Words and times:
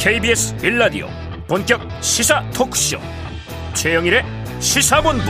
KBS 0.00 0.56
빌라디오 0.56 1.08
본격 1.46 1.86
시사 2.00 2.42
토크쇼. 2.54 2.98
최영일의 3.74 4.24
시사본부. 4.58 5.24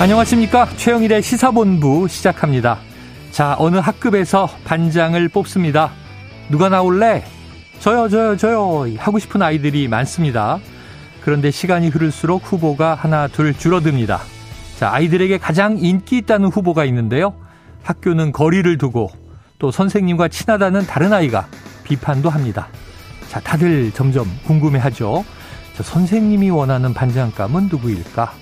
안녕하십니까? 0.00 0.70
최영일의 0.74 1.20
시사본부 1.20 2.08
시작합니다. 2.08 2.78
자 3.30 3.54
어느 3.58 3.76
학급에서 3.76 4.48
반장을 4.64 5.28
뽑습니다. 5.28 5.90
누가 6.48 6.70
나올래? 6.70 7.22
저요 7.80 8.08
저요 8.08 8.38
저요. 8.38 8.86
하고 8.96 9.18
싶은 9.18 9.42
아이들이 9.42 9.86
많습니다. 9.86 10.58
그런데 11.20 11.50
시간이 11.50 11.90
흐를수록 11.90 12.50
후보가 12.50 12.94
하나 12.94 13.28
둘 13.28 13.52
줄어듭니다. 13.52 14.22
자 14.78 14.90
아이들에게 14.90 15.36
가장 15.36 15.76
인기 15.76 16.16
있다는 16.16 16.48
후보가 16.48 16.86
있는데요. 16.86 17.34
학교는 17.82 18.32
거리를 18.32 18.78
두고 18.78 19.10
또 19.58 19.70
선생님과 19.70 20.28
친하다는 20.28 20.86
다른 20.86 21.12
아이가 21.12 21.46
비판도 21.84 22.30
합니다. 22.30 22.68
자, 23.28 23.40
다들 23.40 23.92
점점 23.92 24.26
궁금해 24.44 24.78
하죠. 24.80 25.24
자, 25.76 25.82
선생님이 25.82 26.50
원하는 26.50 26.94
반장감은 26.94 27.68
누구일까? 27.68 28.32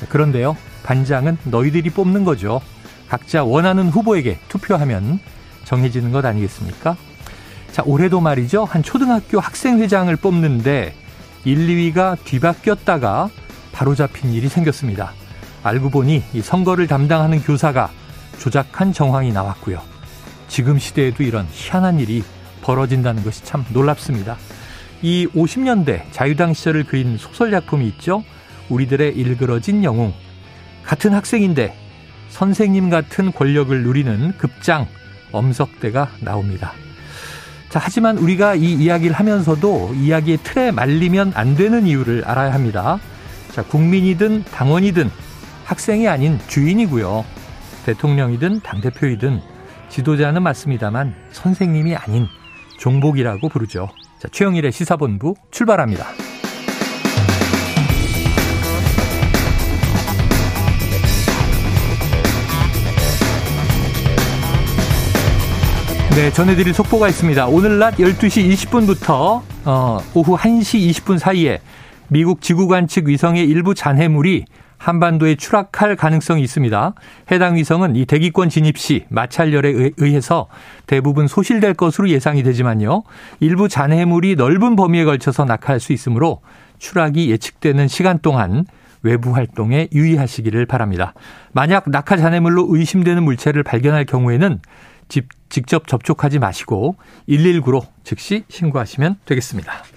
자, 0.00 0.06
그런데요, 0.08 0.56
반장은 0.82 1.38
너희들이 1.44 1.90
뽑는 1.90 2.24
거죠. 2.24 2.60
각자 3.08 3.44
원하는 3.44 3.88
후보에게 3.88 4.38
투표하면 4.48 5.20
정해지는 5.64 6.12
것 6.12 6.24
아니겠습니까? 6.24 6.96
자, 7.72 7.82
올해도 7.84 8.20
말이죠. 8.20 8.64
한 8.64 8.82
초등학교 8.82 9.38
학생회장을 9.38 10.14
뽑는데 10.16 10.94
1, 11.44 11.68
2위가 11.68 12.16
뒤바뀌었다가 12.24 13.28
바로 13.72 13.94
잡힌 13.94 14.32
일이 14.32 14.48
생겼습니다. 14.48 15.12
알고 15.62 15.90
보니 15.90 16.22
이 16.32 16.40
선거를 16.40 16.86
담당하는 16.86 17.42
교사가 17.42 17.90
조작한 18.38 18.92
정황이 18.92 19.32
나왔고요. 19.32 19.80
지금 20.48 20.78
시대에도 20.78 21.22
이런 21.22 21.46
희한한 21.50 22.00
일이 22.00 22.22
벌어진다는 22.66 23.22
것이 23.22 23.44
참 23.44 23.64
놀랍습니다. 23.72 24.36
이 25.00 25.28
50년대 25.34 26.02
자유당 26.10 26.52
시절을 26.52 26.84
그린 26.84 27.16
소설 27.16 27.52
작품이 27.52 27.86
있죠. 27.88 28.24
우리들의 28.68 29.14
일그러진 29.16 29.84
영웅. 29.84 30.12
같은 30.82 31.14
학생인데 31.14 31.74
선생님 32.28 32.90
같은 32.90 33.32
권력을 33.32 33.82
누리는 33.82 34.36
급장 34.36 34.88
엄석대가 35.30 36.10
나옵니다. 36.20 36.72
자, 37.68 37.80
하지만 37.82 38.18
우리가 38.18 38.56
이 38.56 38.72
이야기를 38.72 39.14
하면서도 39.14 39.94
이야기의 39.94 40.38
틀에 40.42 40.70
말리면 40.72 41.32
안 41.34 41.54
되는 41.54 41.86
이유를 41.86 42.24
알아야 42.24 42.52
합니다. 42.52 42.98
자, 43.52 43.62
국민이든 43.62 44.44
당원이든 44.44 45.10
학생이 45.64 46.08
아닌 46.08 46.38
주인이고요. 46.48 47.24
대통령이든 47.84 48.60
당대표이든 48.60 49.40
지도자는 49.88 50.42
맞습니다만 50.42 51.14
선생님이 51.30 51.94
아닌 51.94 52.26
종복이라고 52.78 53.48
부르죠. 53.48 53.88
자, 54.18 54.28
최영일의 54.28 54.72
시사본부 54.72 55.34
출발합니다. 55.50 56.06
네, 66.16 66.32
전해드릴 66.32 66.72
속보가 66.72 67.08
있습니다. 67.10 67.46
오늘 67.46 67.78
낮 67.78 67.96
12시 67.96 68.50
20분부터 68.50 69.42
어, 69.66 69.98
오후 70.14 70.34
1시 70.34 70.90
20분 70.90 71.18
사이에 71.18 71.60
미국 72.08 72.40
지구관 72.40 72.88
측 72.88 73.06
위성의 73.08 73.44
일부 73.44 73.74
잔해물이 73.74 74.46
한반도에 74.78 75.36
추락할 75.36 75.96
가능성이 75.96 76.42
있습니다. 76.42 76.94
해당 77.30 77.56
위성은 77.56 77.96
이 77.96 78.04
대기권 78.06 78.48
진입 78.48 78.78
시 78.78 79.04
마찰열에 79.08 79.92
의해서 79.96 80.48
대부분 80.86 81.26
소실될 81.26 81.74
것으로 81.74 82.08
예상이 82.08 82.42
되지만요. 82.42 83.02
일부 83.40 83.68
잔해물이 83.68 84.36
넓은 84.36 84.76
범위에 84.76 85.04
걸쳐서 85.04 85.44
낙하할 85.44 85.80
수 85.80 85.92
있으므로 85.92 86.40
추락이 86.78 87.30
예측되는 87.30 87.88
시간 87.88 88.18
동안 88.18 88.64
외부 89.02 89.34
활동에 89.34 89.88
유의하시기를 89.92 90.66
바랍니다. 90.66 91.14
만약 91.52 91.88
낙하 91.88 92.16
잔해물로 92.16 92.66
의심되는 92.70 93.22
물체를 93.22 93.62
발견할 93.62 94.04
경우에는 94.04 94.60
집, 95.08 95.28
직접 95.48 95.86
접촉하지 95.86 96.38
마시고 96.38 96.96
119로 97.28 97.86
즉시 98.02 98.44
신고하시면 98.48 99.20
되겠습니다. 99.24 99.95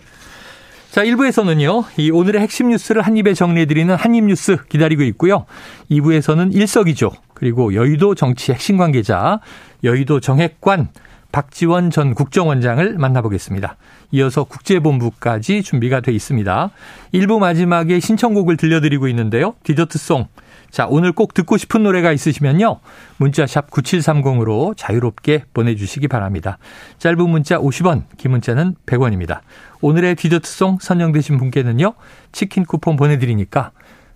자, 0.91 1.03
1부에서는요, 1.03 1.85
이 1.97 2.09
오늘의 2.09 2.41
핵심 2.41 2.69
뉴스를 2.69 3.03
한입에 3.03 3.35
정리해드리는 3.35 3.93
한입뉴스 3.93 4.57
기다리고 4.69 5.03
있고요. 5.03 5.45
2부에서는 5.91 6.51
일석이조, 6.55 7.11
그리고 7.35 7.75
여의도 7.75 8.15
정치 8.15 8.51
핵심 8.51 8.77
관계자, 8.77 9.39
여의도 9.83 10.19
정핵관, 10.19 10.89
박지원 11.31 11.91
전 11.91 12.15
국정원장을 12.15 12.97
만나보겠습니다. 12.97 13.77
이어서 14.13 14.45
국제본부까지 14.45 15.61
준비가 15.61 15.99
돼 15.99 16.11
있습니다. 16.11 16.71
1부 17.13 17.37
마지막에 17.37 17.99
신청곡을 17.99 18.57
들려드리고 18.57 19.07
있는데요. 19.09 19.53
디저트송. 19.61 20.25
자, 20.71 20.87
오늘 20.89 21.11
꼭 21.11 21.33
듣고 21.33 21.57
싶은 21.57 21.83
노래가 21.83 22.11
있으시면요. 22.11 22.79
문자샵 23.17 23.71
9730으로 23.71 24.75
자유롭게 24.77 25.45
보내주시기 25.53 26.07
바랍니다. 26.07 26.57
짧은 26.99 27.29
문자 27.29 27.57
50원, 27.57 28.03
긴 28.17 28.31
문자는 28.31 28.75
100원입니다. 28.85 29.39
오늘의 29.81 30.15
디저트송 30.15 30.79
선정되신 30.79 31.37
분께는요. 31.37 31.93
치킨 32.31 32.65
쿠폰 32.65 32.95
보내드리니까 32.95 33.71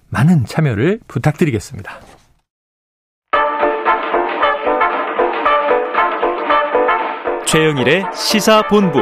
많은 0.09 0.45
참여를 0.45 0.99
부탁드리겠습니다. 1.07 1.99
최영일의 7.45 8.05
시사본부 8.15 8.99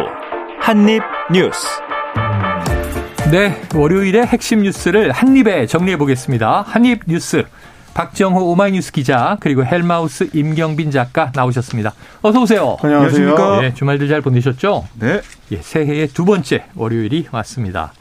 한입뉴스 0.60 1.91
네, 3.30 3.62
월요일의 3.74 4.26
핵심 4.26 4.64
뉴스를 4.64 5.12
한입에 5.12 5.66
정리해 5.66 5.98
보겠습니다. 5.98 6.64
한입 6.68 7.04
뉴스 7.08 7.46
박정호 7.94 8.52
오마이뉴스 8.52 8.92
기자 8.92 9.38
그리고 9.40 9.64
헬마우스 9.66 10.30
임경빈 10.34 10.92
작가 10.92 11.32
나오셨습니다. 11.34 11.94
어서 12.22 12.42
오세요. 12.42 12.78
안녕하세요. 12.82 13.62
네, 13.62 13.74
주말들 13.74 14.08
잘 14.10 14.22
보내셨죠? 14.22 14.88
네. 15.00 15.22
예, 15.52 15.58
새해의 15.58 16.08
두 16.10 16.26
번째 16.26 16.66
월요일이 16.76 17.28
왔습니다. 17.32 17.94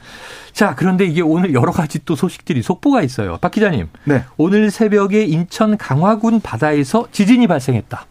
자, 0.53 0.75
그런데 0.75 1.04
이게 1.04 1.20
오늘 1.22 1.54
여러 1.54 1.70
가지 1.70 2.04
또 2.04 2.16
소식들이 2.16 2.62
속보가 2.62 3.03
있어요. 3.03 3.38
박 3.41 3.53
기자님. 3.53 3.88
네. 4.04 4.25
오늘 4.36 4.70
새벽에 4.70 5.25
인천 5.25 5.76
강화군 5.76 6.41
바다에서 6.41 7.06
지진이 7.12 7.47
발생했다. 7.47 8.06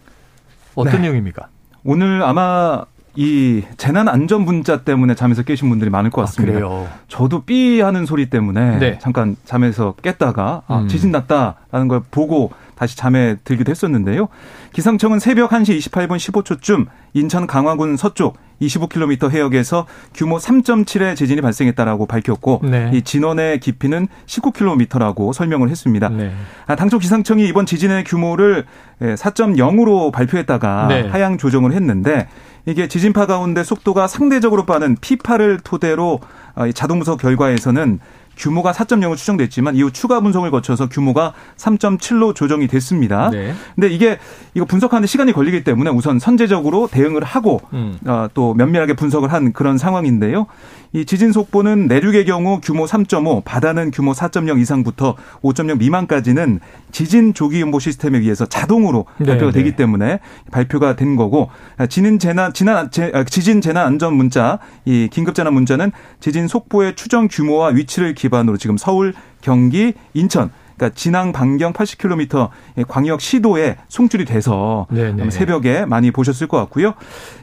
어떤 0.76 0.94
네. 0.94 1.00
내용입니까? 1.00 1.48
오늘 1.84 2.24
아마 2.24 2.84
이 3.20 3.64
재난 3.76 4.08
안전 4.08 4.46
문자 4.46 4.78
때문에 4.84 5.14
잠에서 5.14 5.44
깨신 5.44 5.68
분들이 5.68 5.90
많을 5.90 6.10
것 6.10 6.22
같습니다. 6.22 6.54
아, 6.54 6.56
그래요. 6.56 6.88
저도 7.10 7.42
삐 7.42 7.82
하는 7.82 8.06
소리 8.06 8.30
때문에 8.30 8.80
네. 8.80 9.00
잠깐 9.00 9.36
잠에서 9.44 9.94
깼다가 10.02 10.62
아, 10.68 10.80
음. 10.80 10.88
지진 10.88 11.12
났다라는 11.12 11.90
걸 11.90 12.02
보고 12.12 12.52
다시 12.80 12.96
잠에 12.96 13.36
들기도 13.44 13.72
했었는데요. 13.72 14.30
기상청은 14.72 15.20
새벽 15.20 15.50
1시 15.52 15.78
28분 15.80 16.16
15초쯤 16.16 16.86
인천 17.14 17.46
강화군 17.46 17.98
서쪽 17.98 18.38
25km 18.62 19.32
해역에서 19.32 19.86
규모 20.14 20.38
3.7의 20.38 21.18
지진이 21.18 21.42
발생했다라고 21.42 22.06
밝혔고 22.06 22.62
네. 22.64 22.90
이 22.94 23.02
진원의 23.02 23.60
깊이는 23.60 24.08
19km라고 24.26 25.34
설명을 25.34 25.70
했습니다. 25.70 26.08
네. 26.08 26.32
아, 26.68 26.78
당초 26.78 27.00
기상청이 27.00 27.46
이번 27.48 27.66
지진의 27.66 28.06
규모를 28.06 28.66
4.0으로 29.02 30.14
발표했다가 30.14 30.88
네. 30.88 31.08
하향 31.10 31.38
조정을 31.38 31.74
했는데 31.74 32.30
이게 32.66 32.88
지진파 32.88 33.26
가운데 33.26 33.64
속도가 33.64 34.08
상대적으로 34.08 34.66
빠른 34.66 34.96
P8을 34.96 35.60
토대로 35.66 36.22
아, 36.56 36.66
이 36.66 36.74
자동 36.74 37.00
분석 37.00 37.20
결과에서는 37.20 38.00
규모가 38.40 38.72
4.0으로 38.72 39.16
추정됐지만 39.16 39.76
이후 39.76 39.92
추가 39.92 40.22
분석을 40.22 40.50
거쳐서 40.50 40.90
규모가 40.90 41.34
3.7로 41.58 42.34
조정이 42.34 42.68
됐습니다. 42.68 43.30
네. 43.30 43.54
근데 43.76 43.90
이게 43.90 44.18
이거 44.56 44.66
분석하는데 44.66 45.06
시간이 45.08 45.34
걸리기 45.34 45.64
때문에 45.64 45.92
우선 45.92 46.18
선제적으로 46.20 46.88
대응을 46.88 47.24
하고 47.24 47.62
음. 47.74 47.98
어, 48.08 48.28
또 48.34 48.54
면밀하게 48.54 48.94
분석을 48.94 49.32
한 49.32 49.52
그런 49.54 49.78
상황인데요. 49.78 50.48
이 50.92 51.06
지진 51.06 51.32
속보는 51.32 51.86
내륙의 51.88 52.26
경우 52.26 52.60
규모 52.64 52.86
3.5, 52.86 53.44
바다는 53.44 53.92
규모 53.92 54.14
4.0 54.14 54.60
이상부터 54.60 55.16
5.0 55.44 55.78
미만까지는 55.78 56.60
지진 56.92 57.36
조기 57.36 57.62
연보 57.62 57.78
시스템에 57.78 58.18
의해서 58.18 58.48
자동으로 58.48 59.06
네, 59.20 59.28
발표가 59.28 59.52
네. 59.52 59.60
되기 59.60 59.76
때문에 59.76 60.20
발표가 60.50 60.96
된 60.96 61.16
거고 61.16 61.50
지진 61.90 62.18
재난 62.18 62.54
지난 62.54 62.90
재- 62.90 63.12
아, 63.14 63.24
지진 63.24 63.62
재난 63.62 63.86
안전 63.86 64.16
문자 64.16 64.58
이 64.86 65.10
긴급 65.12 65.36
재난 65.36 65.54
문자는 65.54 65.92
지진 66.20 66.48
속보의 66.48 66.96
추정 66.96 67.28
규모와 67.28 67.68
위치를 67.70 68.16
기 68.16 68.29
반으로 68.30 68.58
지금 68.58 68.78
서울, 68.78 69.14
경기, 69.42 69.94
인천 70.14 70.52
그러니까 70.80 70.96
진앙 70.96 71.34
반경 71.34 71.74
80km 71.74 72.50
광역 72.88 73.20
시도에 73.20 73.76
송출이 73.90 74.26
돼서 74.26 74.88
네, 74.90 75.12
네. 75.12 75.30
새벽에 75.30 75.86
많이 75.86 76.10
보셨을 76.10 76.48
것 76.48 76.58
같고요. 76.58 76.94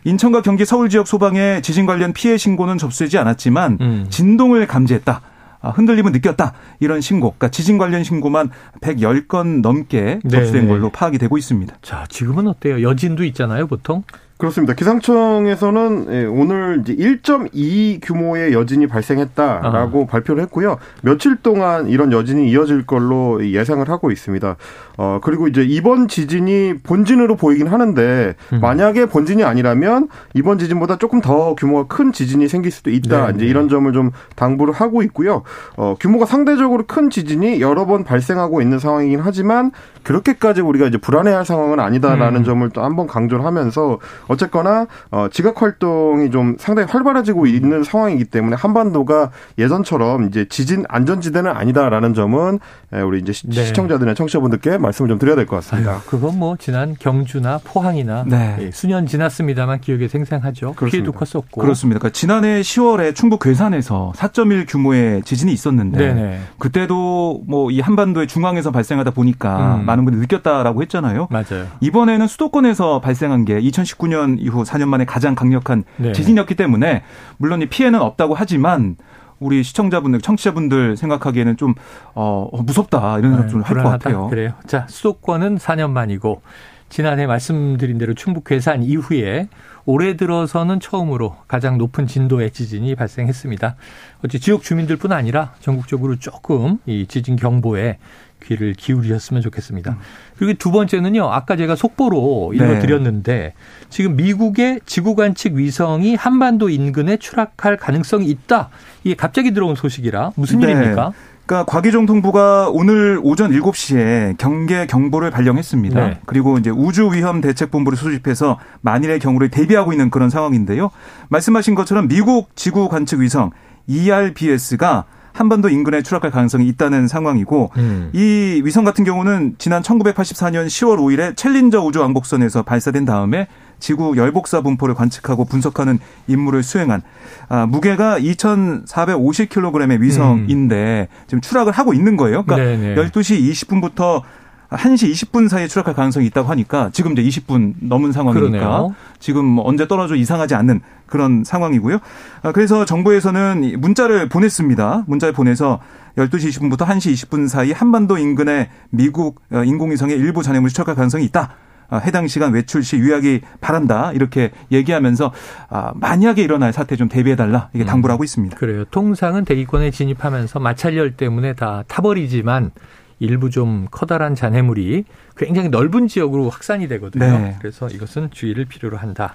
인천과 0.05 0.41
경기 0.41 0.65
서울 0.65 0.89
지역 0.89 1.07
소방에 1.07 1.61
지진 1.61 1.85
관련 1.85 2.15
피해 2.15 2.39
신고는 2.39 2.79
접수되지 2.79 3.19
않았지만 3.19 3.79
음. 3.81 4.07
진동을 4.09 4.67
감지했다. 4.67 5.21
아, 5.61 5.71
흔들림을 5.71 6.13
느꼈다. 6.13 6.53
이런 6.81 7.01
신고. 7.01 7.31
그러니까 7.31 7.49
지진 7.49 7.77
관련 7.77 8.05
신고만 8.05 8.51
110건 8.81 9.63
넘게 9.63 10.21
네, 10.23 10.31
접수된 10.31 10.63
네. 10.63 10.69
걸로 10.69 10.91
파악이 10.91 11.19
되고 11.19 11.37
있습니다. 11.37 11.77
자, 11.83 12.05
지금은 12.09 12.47
어때요? 12.47 12.83
여진도 12.83 13.25
있잖아요, 13.25 13.67
보통. 13.67 14.05
그렇습니다. 14.39 14.75
기상청에서는 14.75 16.07
예, 16.11 16.25
오늘 16.27 16.83
이제 16.83 16.95
1.2 16.95 18.01
규모의 18.03 18.53
여진이 18.53 18.87
발생했다라고 18.87 20.03
아. 20.03 20.07
발표를 20.07 20.43
했고요. 20.45 20.77
며칠 21.01 21.37
동안 21.37 21.89
이런 21.89 22.13
여진이 22.13 22.51
이어질 22.51 22.85
걸로 22.85 23.43
예상을 23.43 23.89
하고 23.89 24.11
있습니다. 24.11 24.57
어 24.99 25.21
그리고 25.23 25.47
이제 25.49 25.63
이번 25.63 26.09
지진이 26.09 26.79
본진으로 26.83 27.37
보이긴 27.37 27.69
하는데 27.69 28.35
음. 28.53 28.61
만약에 28.61 29.07
본진이 29.07 29.43
아니라면 29.43 30.09
이번 30.35 30.59
지진보다 30.59 30.97
조금 30.97 31.21
더 31.21 31.55
규모가 31.55 31.95
큰 31.95 32.13
지진이 32.13 32.49
생길 32.49 32.71
수도 32.71 32.91
있다. 32.91 33.29
네, 33.29 33.33
이제 33.37 33.45
네. 33.45 33.51
이런 33.51 33.71
점을 33.71 33.91
좀 33.93 34.11
당부를 34.37 34.75
하고 34.75 35.03
있고요. 35.03 35.43
어 35.79 35.97
규모가 35.99 36.27
상대적으로 36.27 36.85
큰 36.87 37.09
지진이 37.09 37.61
여러 37.63 37.87
번 37.87 38.05
발생하고 38.05 38.61
있는 38.61 38.79
상황이긴 38.79 39.21
하지만 39.23 39.71
그렇게까지 40.03 40.61
우리가 40.61 40.87
이제 40.87 40.99
불안해할 40.99 41.45
상황은 41.45 41.81
아니다라는 41.81 42.43
음. 42.43 42.45
점을 42.45 42.69
또 42.71 42.83
한번 42.83 43.07
강조를 43.07 43.45
하면서 43.45 43.99
어쨌거나 44.29 44.87
어, 45.11 45.29
지각 45.33 45.63
활동이 45.63 46.31
좀 46.31 46.57
상당히 46.59 46.89
활발해지고 46.91 47.47
있는 47.47 47.83
상황이기 47.85 48.25
때문에 48.27 48.57
한반도가 48.57 49.31
예전처럼 49.59 50.29
이제 50.29 50.47
지진 50.49 50.85
안전지대는 50.89 51.51
아니다라는 51.51 52.15
점은 52.15 52.59
우리 53.05 53.21
이제 53.21 53.33
네. 53.47 53.65
시청자들이나 53.65 54.15
청취자분들께 54.15 54.79
말씀을 54.79 55.09
좀 55.09 55.19
드려야 55.19 55.37
될 55.37 55.47
것 55.47 55.57
같습니다. 55.57 55.93
아유, 55.93 56.01
그건 56.07 56.39
뭐 56.39 56.57
지난 56.59 56.97
경주나 56.99 57.61
포항이나 57.63 58.25
네. 58.27 58.57
예, 58.61 58.71
수년 58.73 59.07
지났습니다만 59.07 59.81
기억에 59.81 60.09
생생하죠. 60.09 60.73
그렇습니다. 60.75 60.91
피해도 60.91 61.13
컸었고. 61.13 61.61
그렇습니다. 61.61 61.99
그러니까 62.01 62.13
지난해 62.17 62.61
10월에 62.63 63.15
충북 63.15 63.41
괴산에서 63.43 64.13
4.1 64.17 64.65
규모의 64.69 65.23
지진이 65.23 65.53
있었는데 65.53 65.99
네네. 65.99 66.41
그때도 66.59 67.43
뭐 67.47 67.67
이 67.71 67.81
한반도의 67.81 68.27
중앙에서 68.27 68.71
발생하다 68.71 69.11
보니까 69.11 69.77
음. 69.77 69.87
많은 69.87 70.05
분들이 70.05 70.21
느꼈다라고 70.23 70.83
했잖아요. 70.83 71.29
맞아요. 71.31 71.67
이번에는 71.81 72.27
수도권에서 72.27 73.01
발생한 73.01 73.45
게 73.45 73.61
2019년 73.61 74.16
2000년 74.17 74.37
이후 74.39 74.63
4년 74.65 74.89
만에 74.89 75.05
가장 75.05 75.35
강력한 75.35 75.85
네. 75.97 76.13
지진이었기 76.13 76.55
때문에 76.55 77.03
물론 77.37 77.63
이 77.63 77.67
피해는 77.67 78.01
없다고 78.01 78.35
하지만 78.35 78.97
우리 79.39 79.63
시청자분들, 79.63 80.21
청취자분들 80.23 80.97
생각하기에는 80.97 81.57
좀 81.59 81.75
어, 82.15 82.49
무섭다 82.53 83.19
이런 83.19 83.33
생각 83.33 83.47
네, 83.47 83.51
좀할 83.51 83.83
것 83.83 83.91
같아요. 83.91 84.29
그래요. 84.29 84.53
자, 84.67 84.87
수도권은 84.89 85.59
4년 85.59 85.91
만이고 85.91 86.41
지난해 86.89 87.27
말씀드린 87.27 87.99
대로 87.99 88.15
충북 88.15 88.45
괴산 88.45 88.83
이후에 88.83 89.49
올해 89.85 90.17
들어서는 90.17 90.81
처음으로 90.81 91.37
가장 91.47 91.79
높은 91.79 92.07
진도의 92.07 92.51
지진이 92.53 92.95
발생했습니다. 92.95 93.77
어째 94.25 94.39
지역 94.39 94.63
주민들뿐 94.63 95.13
아니라 95.13 95.53
전국적으로 95.61 96.17
조금 96.17 96.79
이 96.87 97.07
지진 97.07 97.37
경보에 97.37 97.99
귀를 98.45 98.75
기울이셨으면 98.75 99.43
좋겠습니다. 99.43 99.93
음. 99.93 99.97
그리고 100.39 100.59
두 100.59 100.71
번째는요. 100.71 101.29
아까 101.33 101.57
제가 101.57 101.75
속보로 101.77 102.53
읽어드렸는데 102.55 103.33
네. 103.33 103.55
지금 103.89 104.17
미국의 104.17 104.81
지구 104.87 105.15
관측 105.15 105.55
위성이 105.55 106.15
한반도 106.15 106.69
인근에 106.69 107.17
추락할 107.17 107.77
가능성이 107.77 108.27
있다. 108.27 108.71
이게 109.05 109.15
갑자기 109.15 109.53
들어온 109.53 109.75
소식이라 109.75 110.33
무슨 110.37 110.61
네. 110.61 110.71
일입니까? 110.71 111.13
그러니까 111.47 111.71
과기정통부가 111.71 112.71
오늘 112.71 113.21
오전 113.23 113.53
7시에 113.53 114.37
경계 114.37 114.87
경보를 114.87 115.31
발령했습니다. 115.31 116.07
네. 116.07 116.21
그리고 116.27 116.59
이제 116.59 116.71
우주위험대책본부를 116.71 117.97
수집해서 117.97 118.59
만일의 118.81 119.21
경우를 119.21 119.49
대비하고 119.49 119.93
있는 119.93 120.11
그런 120.11 120.29
상황인데요. 120.29 120.91
말씀하신 121.29 121.77
것처럼 121.77 122.09
미국 122.09 122.51
지구 122.57 122.89
관측 122.89 123.21
위성 123.21 123.53
ERBS가 123.87 125.05
한반도 125.37 125.69
인근에 125.69 126.03
추락할 126.03 126.31
가능성이 126.31 126.67
있다는 126.69 127.09
상황이고 127.09 127.71
음. 127.77 128.11
이 128.15 128.63
위성 128.65 128.85
같은 128.85 129.05
경우는 129.05 129.57
지난 129.59 129.83
1984년 129.83 130.67
10월 130.67 130.97
5일에 130.99 131.37
챌린저 131.37 131.83
우주 131.83 132.01
왕복선에서 132.01 132.63
발사된 132.63 133.05
다음에 133.05 133.47
지구 133.79 134.17
열복사 134.17 134.63
분포를 134.63 134.95
관측하고 134.95 135.45
분석하는 135.45 135.99
임무를 136.27 136.63
수행한 136.63 137.03
아, 137.49 137.67
무게가 137.67 138.19
2,450kg의 138.19 140.01
위성인데 140.01 141.09
음. 141.11 141.17
지금 141.27 141.41
추락을 141.43 141.73
하고 141.73 141.93
있는 141.93 142.17
거예요. 142.17 142.43
그러니까 142.45 142.79
네네. 142.79 142.95
12시 142.95 143.51
20분부터 143.51 144.23
1시 144.71 145.11
20분 145.13 145.49
사이에 145.49 145.69
추락할 145.69 145.95
가능성이 145.95 146.27
있다고 146.27 146.49
하니까 146.51 146.91
지금 146.93 147.13
이제 147.13 147.23
20분 147.23 147.75
넘은 147.81 148.13
상황이니까 148.13 148.49
그러네요. 148.51 148.95
지금 149.19 149.45
뭐 149.45 149.67
언제 149.67 149.87
떨어져 149.87 150.17
이상하지 150.17 150.55
않는 150.55 150.81
그런 151.07 151.45
상황이고요. 151.45 151.99
아, 152.43 152.53
그래서 152.53 152.85
정부에서는 152.85 153.77
문자를 153.79 154.29
보냈습니다. 154.29 155.05
문자를 155.07 155.33
보내서 155.33 155.81
12시 156.17 156.49
20분부터 156.51 156.87
1시 156.87 157.13
20분 157.13 157.49
사이 157.49 157.73
한반도 157.73 158.19
인근에 158.19 158.71
미국 158.91 159.41
어, 159.53 159.63
인공위성의 159.63 160.17
일부 160.17 160.43
잔해물이 160.43 160.73
추락할 160.73 160.95
가능성이 160.95 161.25
있다. 161.27 161.51
아, 161.89 161.99
해당 161.99 162.27
시간 162.27 162.53
외출 162.53 162.83
시 162.83 162.97
유의하기 162.97 163.43
바란다 163.61 164.13
이렇게 164.13 164.51
얘기하면서 164.73 165.33
아, 165.69 165.93
만약에 165.95 166.43
일어날 166.43 166.73
사태 166.73 166.97
좀 166.97 167.09
대비해달라 167.09 167.69
이게 167.75 167.85
당부를 167.85 168.13
하고 168.13 168.25
있습니다. 168.25 168.57
그래요. 168.57 168.85
통상은 168.91 169.45
대기권에 169.45 169.93
진입하면서 169.93 170.59
마찰열 170.59 171.13
때문에 171.17 171.55
다 171.55 171.85
타버리지만 171.87 172.73
일부 173.19 173.51
좀 173.51 173.87
커다란 173.91 174.35
잔해물이 174.35 175.05
굉장히 175.37 175.69
넓은 175.69 176.09
지역으로 176.09 176.49
확산이 176.49 176.89
되거든요. 176.89 177.25
네. 177.25 177.57
그래서 177.59 177.89
이것은 177.89 178.31
주의를 178.31 178.65
필요로 178.65 178.97
한다. 178.97 179.35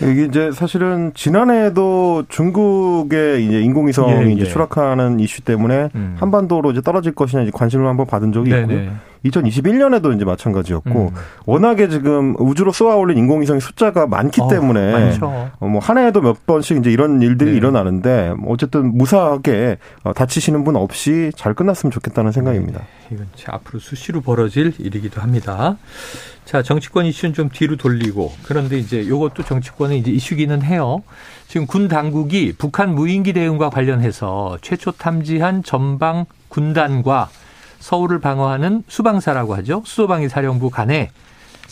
이게 0.00 0.24
이제 0.24 0.50
사실은 0.52 1.12
지난해에도 1.14 2.24
중국의 2.28 3.44
이제 3.44 3.60
인공위성이 3.60 4.12
예, 4.12 4.26
예. 4.26 4.32
이제 4.32 4.44
추락하는 4.44 5.20
이슈 5.20 5.42
때문에 5.42 5.88
음. 5.94 6.16
한반도로 6.18 6.70
이제 6.70 6.80
떨어질 6.80 7.12
것이냐 7.12 7.44
관심을 7.52 7.86
한번 7.86 8.06
받은 8.06 8.32
적이 8.32 8.50
있고요. 8.50 8.66
네네. 8.66 8.92
2021년에도 9.24 10.14
이제 10.14 10.24
마찬가지였고 10.24 10.90
음. 10.90 11.10
워낙에 11.46 11.88
지금 11.88 12.34
우주로 12.38 12.72
쏘아 12.72 12.96
올린 12.96 13.18
인공위성의 13.18 13.60
숫자가 13.60 14.06
많기 14.06 14.40
어, 14.40 14.48
때문에 14.48 15.18
어, 15.20 15.50
뭐한 15.60 15.98
해에도 15.98 16.20
몇 16.20 16.44
번씩 16.46 16.78
이제 16.78 16.90
이런 16.90 17.22
일들이 17.22 17.52
네. 17.52 17.56
일어나는데 17.56 18.34
뭐 18.36 18.52
어쨌든 18.52 18.96
무사하게 18.96 19.78
어, 20.02 20.12
다치시는 20.12 20.64
분 20.64 20.76
없이 20.76 21.30
잘 21.36 21.54
끝났으면 21.54 21.92
좋겠다는 21.92 22.32
생각입니다. 22.32 22.80
네. 23.12 23.14
이건 23.14 23.28
앞으로 23.46 23.78
수시로 23.78 24.20
벌어질 24.20 24.72
일이기도 24.78 25.20
합니다. 25.20 25.76
자, 26.44 26.62
정치권 26.62 27.06
이슈는 27.06 27.34
좀 27.34 27.48
뒤로 27.50 27.76
돌리고 27.76 28.32
그런데 28.44 28.78
이제 28.78 29.00
이것도 29.00 29.44
정치권의 29.44 29.98
이제 29.98 30.10
이슈기는 30.10 30.62
해요. 30.62 31.02
지금 31.48 31.66
군 31.66 31.88
당국이 31.88 32.54
북한 32.56 32.94
무인기 32.94 33.32
대응과 33.32 33.70
관련해서 33.70 34.58
최초 34.62 34.92
탐지한 34.92 35.62
전방 35.62 36.26
군단과 36.48 37.30
서울을 37.78 38.20
방어하는 38.20 38.84
수방사라고 38.88 39.54
하죠. 39.56 39.82
수도방위 39.84 40.28
사령부 40.28 40.70
간에 40.70 41.10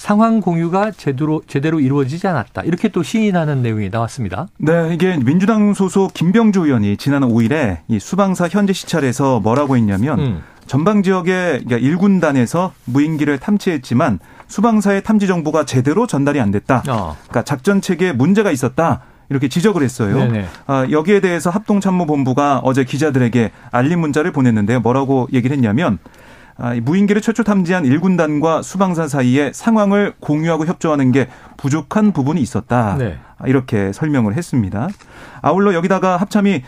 상황 0.00 0.40
공유가 0.40 0.92
제대로 0.92 1.42
제대로 1.46 1.78
이루어지지 1.78 2.26
않았다. 2.26 2.62
이렇게 2.62 2.88
또 2.88 3.02
시인하는 3.02 3.60
내용이 3.60 3.90
나왔습니다. 3.90 4.48
네, 4.56 4.94
이게 4.94 5.18
민주당 5.18 5.74
소속 5.74 6.14
김병주 6.14 6.64
의원이 6.64 6.96
지난 6.96 7.20
5일에 7.20 7.80
이 7.86 7.98
수방사 7.98 8.48
현재 8.48 8.72
시찰에서 8.72 9.40
뭐라고 9.40 9.76
했냐면 9.76 10.18
음. 10.18 10.42
전방 10.70 11.02
지역의 11.02 11.64
1군단에서 11.64 12.70
무인기를 12.84 13.38
탐지했지만 13.38 14.20
수방사의 14.46 15.02
탐지 15.02 15.26
정보가 15.26 15.64
제대로 15.64 16.06
전달이 16.06 16.38
안 16.40 16.52
됐다. 16.52 16.84
어. 16.88 17.16
그러니까 17.22 17.42
작전 17.42 17.80
체계에 17.80 18.12
문제가 18.12 18.52
있었다. 18.52 19.00
이렇게 19.30 19.48
지적을 19.48 19.82
했어요. 19.82 20.32
아, 20.68 20.86
여기에 20.88 21.22
대해서 21.22 21.50
합동참모본부가 21.50 22.60
어제 22.62 22.84
기자들에게 22.84 23.50
알림 23.72 23.98
문자를 23.98 24.30
보냈는데요. 24.30 24.78
뭐라고 24.78 25.26
얘기를 25.32 25.56
했냐면 25.56 25.98
아, 26.56 26.76
무인기를 26.80 27.20
최초 27.20 27.42
탐지한 27.42 27.82
1군단과 27.82 28.62
수방사 28.62 29.08
사이에 29.08 29.50
상황을 29.52 30.14
공유하고 30.20 30.66
협조하는 30.66 31.10
게 31.10 31.26
부족한 31.56 32.12
부분이 32.12 32.40
있었다. 32.40 32.94
네. 32.96 33.18
아, 33.38 33.48
이렇게 33.48 33.92
설명을 33.92 34.36
했습니다. 34.36 34.86
아울러 35.42 35.74
여기다가 35.74 36.16
합참이 36.16 36.54
어, 36.58 36.62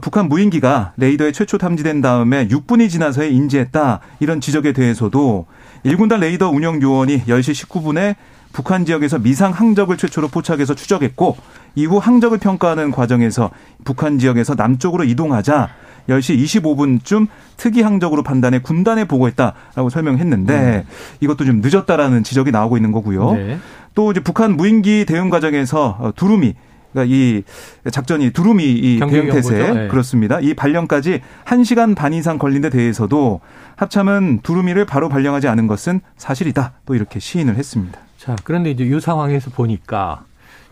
북한 0.00 0.28
무인기가 0.28 0.92
레이더에 0.96 1.32
최초 1.32 1.58
탐지된 1.58 2.00
다음에 2.00 2.48
6분이 2.48 2.88
지나서야 2.88 3.26
인지했다. 3.26 4.00
이런 4.20 4.40
지적에 4.40 4.72
대해서도 4.72 5.46
1군단 5.84 6.20
레이더 6.20 6.50
운영 6.50 6.80
요원이 6.80 7.24
10시 7.24 7.66
19분에 7.66 8.16
북한 8.52 8.84
지역에서 8.86 9.18
미상 9.18 9.52
항적을 9.52 9.96
최초로 9.96 10.28
포착해서 10.28 10.74
추적했고 10.74 11.36
이후 11.74 11.98
항적을 11.98 12.38
평가하는 12.38 12.92
과정에서 12.92 13.50
북한 13.84 14.18
지역에서 14.18 14.54
남쪽으로 14.54 15.04
이동하자 15.04 15.68
10시 16.08 16.38
25분쯤 16.44 17.26
특이 17.56 17.82
항적으로 17.82 18.22
판단해 18.22 18.60
군단에 18.60 19.04
보고했다라고 19.06 19.90
설명했는데 19.90 20.84
음. 20.86 20.94
이것도 21.20 21.44
좀 21.44 21.60
늦었다라는 21.62 22.22
지적이 22.22 22.52
나오고 22.52 22.76
있는 22.76 22.92
거고요. 22.92 23.32
네. 23.32 23.58
또 23.94 24.10
이제 24.10 24.20
북한 24.20 24.56
무인기 24.56 25.04
대응 25.06 25.30
과정에서 25.30 25.96
어, 25.98 26.12
두루미 26.14 26.54
그러니까 26.94 27.14
이 27.14 27.42
작전이 27.90 28.30
두루미 28.30 28.64
이 28.64 29.00
대응 29.00 29.28
태세 29.30 29.72
네. 29.72 29.88
그렇습니다. 29.88 30.38
이 30.40 30.54
발령까지 30.54 31.20
1시간 31.44 31.96
반 31.96 32.14
이상 32.14 32.38
걸린 32.38 32.62
데 32.62 32.70
대해서도 32.70 33.40
합참은 33.76 34.40
두루미를 34.42 34.86
바로 34.86 35.08
발령하지 35.08 35.48
않은 35.48 35.66
것은 35.66 36.00
사실이다. 36.16 36.72
또 36.86 36.94
이렇게 36.94 37.18
시인을 37.18 37.56
했습니다. 37.56 37.98
자, 38.16 38.36
그런데 38.44 38.70
이제 38.70 38.84
이 38.84 39.00
상황에서 39.00 39.50
보니까 39.50 40.24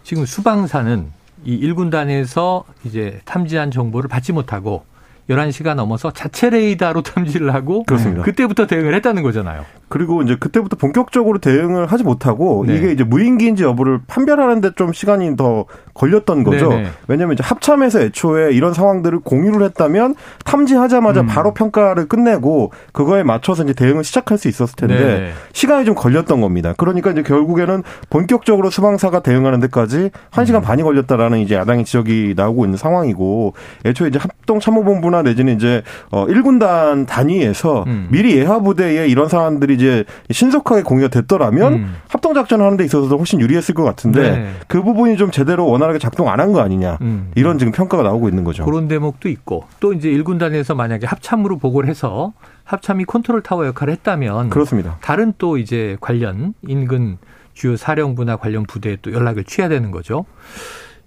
지금 0.05 0.25
수방사는 0.25 1.07
이 1.45 1.69
1군단에서 1.69 2.63
이제 2.85 3.21
탐지한 3.25 3.73
정보를 3.73 4.09
받지 4.09 4.33
못하고 4.33 4.85
11시가 5.29 5.75
넘어서 5.75 6.13
자체 6.13 6.51
레이더로 6.51 7.03
탐지를 7.03 7.53
하고 7.53 7.83
그렇습니다. 7.85 8.23
그때부터 8.23 8.67
대응을 8.67 8.95
했다는 8.95 9.23
거잖아요. 9.23 9.65
그리고 9.93 10.23
이제 10.23 10.37
그때부터 10.37 10.75
본격적으로 10.77 11.37
대응을 11.37 11.85
하지 11.85 12.03
못하고 12.03 12.65
네. 12.67 12.77
이게 12.77 12.93
이제 12.93 13.05
무인기인지 13.05 13.63
여부를 13.63 14.01
판별하는데 14.07 14.71
좀 14.75 14.95
시간이 14.95 15.37
더 15.37 15.67
걸렸던 15.93 16.45
거죠. 16.45 16.71
네네. 16.71 16.89
왜냐하면 17.09 17.35
이제 17.35 17.43
합참에서 17.45 18.01
애초에 18.01 18.55
이런 18.55 18.73
상황들을 18.73 19.19
공유를 19.19 19.67
했다면 19.67 20.15
탐지하자마자 20.47 21.21
음. 21.21 21.27
바로 21.27 21.53
평가를 21.53 22.09
끝내고 22.09 22.73
그거에 22.93 23.23
맞춰서 23.23 23.65
이제 23.65 23.75
대응을 23.75 24.03
시작할 24.03 24.39
수 24.39 24.49
있었을 24.49 24.77
텐데 24.77 24.95
네 24.97 25.33
시간이 25.53 25.85
좀 25.85 25.95
걸렸던 25.95 26.41
겁니다. 26.41 26.73
그러니까 26.79 27.11
이제 27.11 27.23
결국에는 27.23 27.83
본격적으로 28.09 28.71
수방사가 28.71 29.21
대응하는 29.21 29.61
데까지 29.61 30.09
1시간 30.31 30.55
음. 30.55 30.63
반이 30.63 30.83
걸렸다라는 30.85 31.41
이제 31.41 31.55
야당의 31.55 31.85
지적이 31.85 32.33
나오고 32.35 32.65
있는 32.65 32.79
상황이고 32.79 33.53
애초에 33.85 34.09
이제 34.09 34.19
합동 34.19 34.59
참모본부나 34.59 35.21
내지는 35.21 35.57
이제 35.57 35.83
어 36.11 36.25
1군단 36.25 37.07
단위에서 37.07 37.85
음. 37.87 38.09
미리 38.11 38.39
예하 38.39 38.59
부대에 38.61 39.07
이런 39.09 39.29
사안들이 39.29 39.82
이제 39.83 40.05
신속하게 40.31 40.83
공유가 40.83 41.09
됐더라면 41.09 41.73
음. 41.73 41.97
합동 42.09 42.35
작전을 42.35 42.65
하는 42.65 42.77
데 42.77 42.85
있어서도 42.85 43.19
훨씬 43.19 43.41
유리했을 43.41 43.75
것 43.75 43.83
같은데 43.83 44.31
네. 44.31 44.53
그 44.69 44.83
부분이 44.83 45.17
좀 45.17 45.31
제대로 45.33 45.67
원활하게 45.69 45.99
작동 45.99 46.29
안 46.29 46.39
한 46.41 46.53
거 46.53 46.61
아니냐 46.61 46.99
음. 47.03 47.31
이런 47.35 47.59
지금 47.59 47.73
평가가 47.73 48.03
나오고 48.03 48.29
있는 48.29 48.45
거죠. 48.45 48.65
그런 48.65 48.89
대목도 48.89 49.29
있고 49.29 49.65
또 49.81 49.93
이제 49.93 50.09
1군단에서 50.11 50.75
만약에 50.75 51.07
합참으로 51.07 51.59
보고를 51.59 51.89
해서 51.89 52.33
합참이 52.65 53.05
컨트롤 53.05 53.43
타워 53.43 53.67
역할을 53.67 53.93
했다면 53.95 54.51
그렇습니다. 54.51 54.99
다른 55.03 55.33
또 55.39 55.59
이제 55.59 55.97
관련 56.01 56.55
인근 56.67 57.19
주요 57.55 57.77
사령부나 57.77 58.37
관련 58.37 58.65
부대에 58.65 58.97
또 59.03 59.13
연락을 59.13 59.45
취해야 59.45 59.69
되는 59.69 59.91
거죠. 59.91 60.25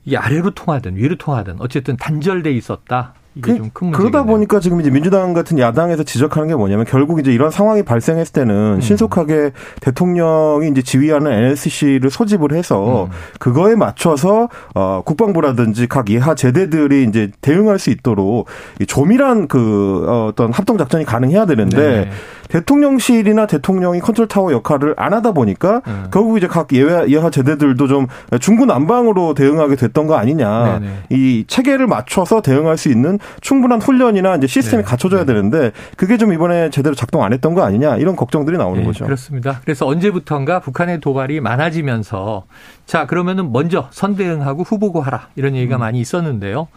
이 0.05 0.15
아래로 0.15 0.51
통하든 0.51 0.96
위로 0.98 1.15
통하든 1.17 1.55
어쨌든 1.60 1.98
단절돼 1.98 2.51
있었다. 2.51 3.13
이게 3.36 3.51
그, 3.51 3.58
좀큰 3.58 3.92
그러다 3.92 4.24
보니까 4.24 4.60
지금 4.60 4.80
이제 4.80 4.89
민주당 4.89 5.34
같은 5.34 5.60
야당에서 5.60 6.04
지적하는 6.04 6.48
게 6.48 6.56
뭐냐면 6.56 6.86
결국 6.86 7.20
이제 7.20 7.34
이런 7.34 7.51
상황이 7.51 7.84
발생했을 7.84 8.32
때는 8.32 8.75
음. 8.75 8.82
신속하게 8.82 9.51
대통령이 9.82 10.70
이제 10.70 10.82
지휘하는 10.82 11.32
NSC를 11.32 12.10
소집을 12.10 12.54
해서 12.54 13.06
음. 13.06 13.10
그거에 13.39 13.75
맞춰서 13.75 14.50
어 14.74 15.01
국방부라든지 15.06 15.88
각 15.88 16.10
예하 16.10 16.34
제대들이 16.34 17.04
이제 17.04 17.30
대응할 17.42 17.77
수 17.77 17.89
있도록 17.89 18.48
조밀한 18.88 19.48
그 19.48 20.06
어떤 20.30 20.54
합동 20.54 20.77
작전이 20.77 21.04
가능해야 21.04 21.46
되는데 21.46 21.77
네. 21.77 22.12
대통령실이나 22.49 23.47
대통령이 23.47 23.99
컨트롤 23.99 24.27
타워 24.27 24.51
역할을 24.51 24.93
안 24.97 25.13
하다 25.13 25.31
보니까 25.31 25.81
음. 25.87 26.07
결국 26.11 26.37
이제 26.37 26.47
각 26.47 26.73
예하, 26.73 27.07
예하 27.07 27.29
제대들도 27.29 27.87
좀 27.87 28.07
중구난방으로 28.39 29.33
대응하게 29.33 29.75
됐던 29.75 30.07
거 30.07 30.15
아니냐. 30.15 30.79
네네. 30.79 30.93
이 31.09 31.45
체계를 31.47 31.87
맞춰서 31.87 32.41
대응할 32.41 32.77
수 32.77 32.89
있는 32.89 33.19
충분한 33.41 33.81
훈련이나 33.81 34.35
이제 34.35 34.47
시스템이 34.47 34.83
네. 34.83 34.89
갖춰져야 34.89 35.25
네. 35.25 35.33
되는데 35.33 35.71
그게 35.97 36.17
좀 36.17 36.33
이번에 36.33 36.69
제대로 36.69 36.95
작동 36.95 37.23
안 37.23 37.33
했던 37.33 37.53
거 37.53 37.63
아니냐 37.63 37.97
이런 37.97 38.15
걱정들이 38.15 38.57
나오는 38.57 38.81
네, 38.81 38.85
거죠. 38.87 39.05
그렇습니다. 39.05 39.59
그래서 39.63 39.85
언제부턴가 39.87 40.59
북한의 40.59 40.99
도발이 40.99 41.39
많아지면서 41.39 42.45
자 42.85 43.05
그러면은 43.05 43.51
먼저 43.51 43.87
선대응하고 43.91 44.63
후보고하라 44.63 45.29
이런 45.35 45.55
얘기가 45.55 45.77
음. 45.77 45.79
많이 45.79 45.99
있었는데요. 45.99 46.67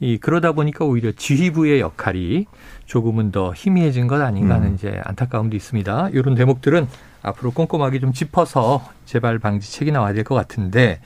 이 0.00 0.18
그러다 0.18 0.52
보니까 0.52 0.84
오히려 0.84 1.12
지휘부의 1.12 1.80
역할이 1.80 2.46
조금은 2.86 3.32
더 3.32 3.52
희미해진 3.54 4.06
것 4.06 4.20
아닌가 4.20 4.56
하는 4.56 4.68
음. 4.68 4.74
이제 4.74 5.00
안타까움도 5.04 5.56
있습니다. 5.56 6.10
이런 6.12 6.34
대목들은 6.34 6.86
앞으로 7.22 7.52
꼼꼼하게 7.52 8.00
좀 8.00 8.12
짚어서 8.12 8.84
재발 9.06 9.38
방지책이 9.38 9.92
나와야 9.92 10.12
될 10.12 10.24
것 10.24 10.34
같은데 10.34 11.00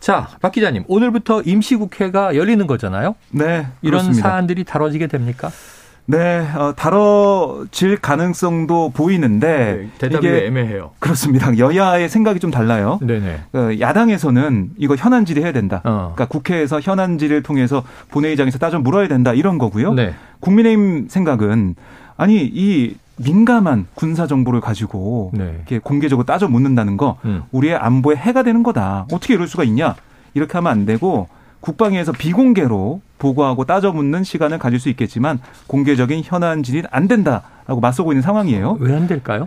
자, 0.00 0.28
박 0.40 0.52
기자님, 0.52 0.84
오늘부터 0.86 1.42
임시국회가 1.42 2.36
열리는 2.36 2.64
거잖아요? 2.68 3.16
네. 3.30 3.66
이런 3.82 4.02
그렇습니다. 4.02 4.28
사안들이 4.28 4.62
다뤄지게 4.62 5.08
됩니까? 5.08 5.50
네, 6.10 6.40
어, 6.56 6.72
다뤄질 6.74 7.98
가능성도 7.98 8.92
보이는데 8.94 9.78
네, 9.82 9.88
대답이 9.98 10.26
이게 10.26 10.46
애매해요. 10.46 10.92
그렇습니다. 11.00 11.58
여야의 11.58 12.08
생각이 12.08 12.40
좀 12.40 12.50
달라요. 12.50 12.98
네네. 13.02 13.40
어, 13.52 13.70
야당에서는 13.78 14.70
이거 14.78 14.96
현안 14.96 15.26
질의 15.26 15.44
해야 15.44 15.52
된다. 15.52 15.82
어. 15.84 16.14
그러니까 16.14 16.24
국회에서 16.24 16.80
현안 16.80 17.18
질의를 17.18 17.42
통해서 17.42 17.82
본회의장에서 18.08 18.58
따져 18.58 18.78
물어야 18.78 19.06
된다 19.06 19.34
이런 19.34 19.58
거고요. 19.58 19.92
네. 19.92 20.14
국민의힘 20.40 21.08
생각은 21.10 21.74
아니 22.16 22.36
이 22.42 22.96
민감한 23.16 23.86
군사 23.92 24.26
정보를 24.26 24.62
가지고 24.62 25.32
네. 25.34 25.52
이렇게 25.56 25.78
공개적으로 25.78 26.24
따져 26.24 26.48
묻는다는 26.48 26.96
거 26.96 27.18
음. 27.26 27.42
우리의 27.52 27.76
안보에 27.76 28.16
해가 28.16 28.44
되는 28.44 28.62
거다. 28.62 29.04
어떻게 29.12 29.34
이럴 29.34 29.46
수가 29.46 29.62
있냐? 29.64 29.94
이렇게 30.32 30.54
하면 30.54 30.72
안 30.72 30.86
되고 30.86 31.28
국방위에서 31.60 32.12
비공개로 32.12 33.02
보고하고 33.18 33.64
따져 33.64 33.92
묻는 33.92 34.24
시간을 34.24 34.58
가질 34.58 34.78
수 34.80 34.88
있겠지만 34.88 35.40
공개적인 35.66 36.22
현안 36.24 36.62
질의는 36.62 36.88
안 36.92 37.08
된다. 37.08 37.42
라고 37.68 37.82
맞서고 37.82 38.12
있는 38.12 38.22
상황이에요. 38.22 38.78
왜 38.80 38.96
안 38.96 39.06
될까요? 39.06 39.46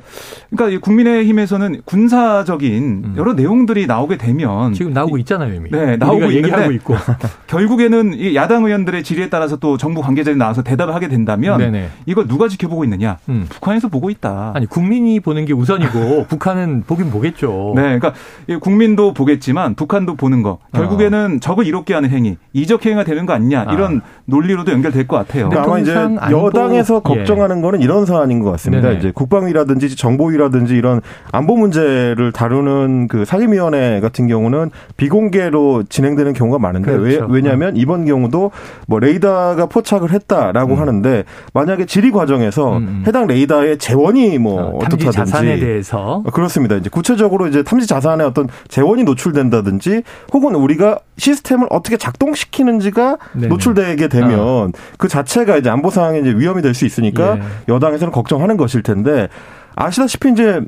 그러니까 0.52 0.80
국민의힘에서는 0.82 1.82
군사적인 1.86 2.84
음. 3.04 3.14
여러 3.18 3.34
내용들이 3.34 3.88
나오게 3.88 4.18
되면 4.18 4.74
지금 4.76 4.94
나오고 4.94 5.18
있잖아요, 5.18 5.56
이미. 5.56 5.72
네, 5.72 5.98
나오고 5.98 6.30
있는데 6.30 6.72
있고. 6.76 6.96
결국에는 7.48 8.14
이 8.14 8.36
야당 8.36 8.64
의원들의 8.66 9.04
질의에 9.04 9.30
따라서 9.30 9.56
또 9.56 9.76
정부 9.78 10.02
관계자들이 10.02 10.38
나와서 10.38 10.62
대답을 10.62 10.94
하게 10.94 11.08
된다면 11.08 11.58
네네. 11.58 11.90
이걸 12.06 12.28
누가 12.28 12.48
지켜보고 12.48 12.84
있느냐? 12.84 13.18
음. 13.28 13.48
북한에서 13.50 13.88
보고 13.88 14.12
있다. 14.12 14.52
아니 14.54 14.68
국민이 14.68 15.20
보는 15.20 15.46
게 15.46 15.54
우선이고 15.54 16.28
북한은 16.30 16.84
보긴 16.86 17.10
보겠죠. 17.10 17.74
네, 17.76 17.98
그러니까 17.98 18.14
국민도 18.60 19.16
보겠지만 19.16 19.74
북한도 19.74 20.14
보는 20.16 20.44
거. 20.44 20.60
결국에는 20.74 21.38
어. 21.38 21.40
적을 21.40 21.66
이롭게 21.66 21.96
하는 21.96 22.12
행위, 22.12 22.38
이적 22.54 22.86
행위가 22.86 23.04
되는 23.04 23.26
거 23.26 23.34
아니냐 23.34 23.61
아. 23.68 23.74
이런 23.74 24.02
논리로도 24.26 24.72
연결될 24.72 25.08
것 25.08 25.18
같아요. 25.18 25.50
아마 25.54 25.80
이제 25.80 25.94
여당에서 25.94 26.96
예. 26.98 27.00
걱정하는 27.04 27.62
거는 27.62 27.82
이런 27.82 28.06
사안인 28.06 28.40
것 28.40 28.52
같습니다. 28.52 28.88
네네. 28.88 29.00
이제 29.00 29.12
국방위라든지 29.14 29.96
정보위라든지 29.96 30.76
이런 30.76 31.02
안보 31.32 31.58
문제를 31.58 32.32
다루는 32.32 33.08
그 33.08 33.26
상임위원회 33.26 34.00
같은 34.00 34.28
경우는 34.28 34.72
비공개로 34.98 35.84
진행되는 35.90 36.34
경우가 36.34 36.60
많은데 36.60 36.92
그렇죠. 36.92 37.28
왜, 37.30 37.42
냐하면 37.42 37.76
이번 37.76 38.06
경우도 38.06 38.52
뭐 38.88 39.00
레이더가 39.00 39.66
포착을 39.66 40.12
했다라고 40.12 40.76
음. 40.76 40.80
하는데 40.80 41.24
만약에 41.54 41.86
질의 41.86 42.12
과정에서 42.12 42.78
음. 42.78 42.82
음. 42.82 43.04
해당 43.08 43.28
레이더의 43.28 43.78
재원이 43.78 44.38
뭐 44.38 44.62
어, 44.62 44.80
떻다든지 44.80 45.12
자산에 45.12 45.60
대해서 45.60 46.24
어, 46.26 46.32
그렇습니다. 46.32 46.76
이제 46.76 46.90
구체적으로 46.90 47.48
이제 47.48 47.64
탐지 47.64 47.88
자산의 47.88 48.26
어떤 48.28 48.48
재원이 48.68 49.04
노출된다든지 49.04 50.04
혹은 50.34 50.56
우리가 50.56 51.00
시스템을 51.18 51.68
어떻게 51.70 51.98
작동시키는지가 51.98 53.18
네네. 53.34 53.48
노출되게 53.52 54.08
되면 54.08 54.40
어. 54.40 54.70
그 54.98 55.08
자체가 55.08 55.58
이제 55.58 55.70
안보 55.70 55.90
상황에 55.90 56.20
이제 56.20 56.32
위험이 56.32 56.62
될 56.62 56.74
수 56.74 56.86
있으니까 56.86 57.38
예. 57.38 57.42
여당에서는 57.68 58.12
걱정하는 58.12 58.58
것일 58.58 58.82
텐데 58.84 59.28
아시다시피 59.76 60.32
이제 60.32 60.62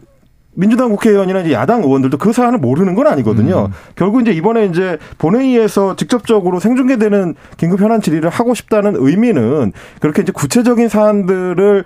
민주당 0.55 0.89
국회의원이나 0.89 1.41
이제 1.41 1.51
야당 1.53 1.83
의원들도 1.83 2.17
그 2.17 2.31
사안을 2.31 2.60
모르는 2.60 2.93
건 2.95 3.07
아니거든요. 3.07 3.65
음. 3.65 3.74
결국 3.95 4.22
이제 4.22 4.31
이번에 4.31 4.65
이제 4.65 4.98
본회의에서 5.17 5.95
직접적으로 5.95 6.60
생중계되는 6.60 7.36
긴급 7.57 7.81
현안 7.81 8.01
질의를 8.01 8.29
하고 8.29 8.53
싶다는 8.53 8.95
의미는 8.98 9.72
그렇게 10.00 10.22
이제 10.22 10.31
구체적인 10.31 10.89
사안들을 10.89 11.83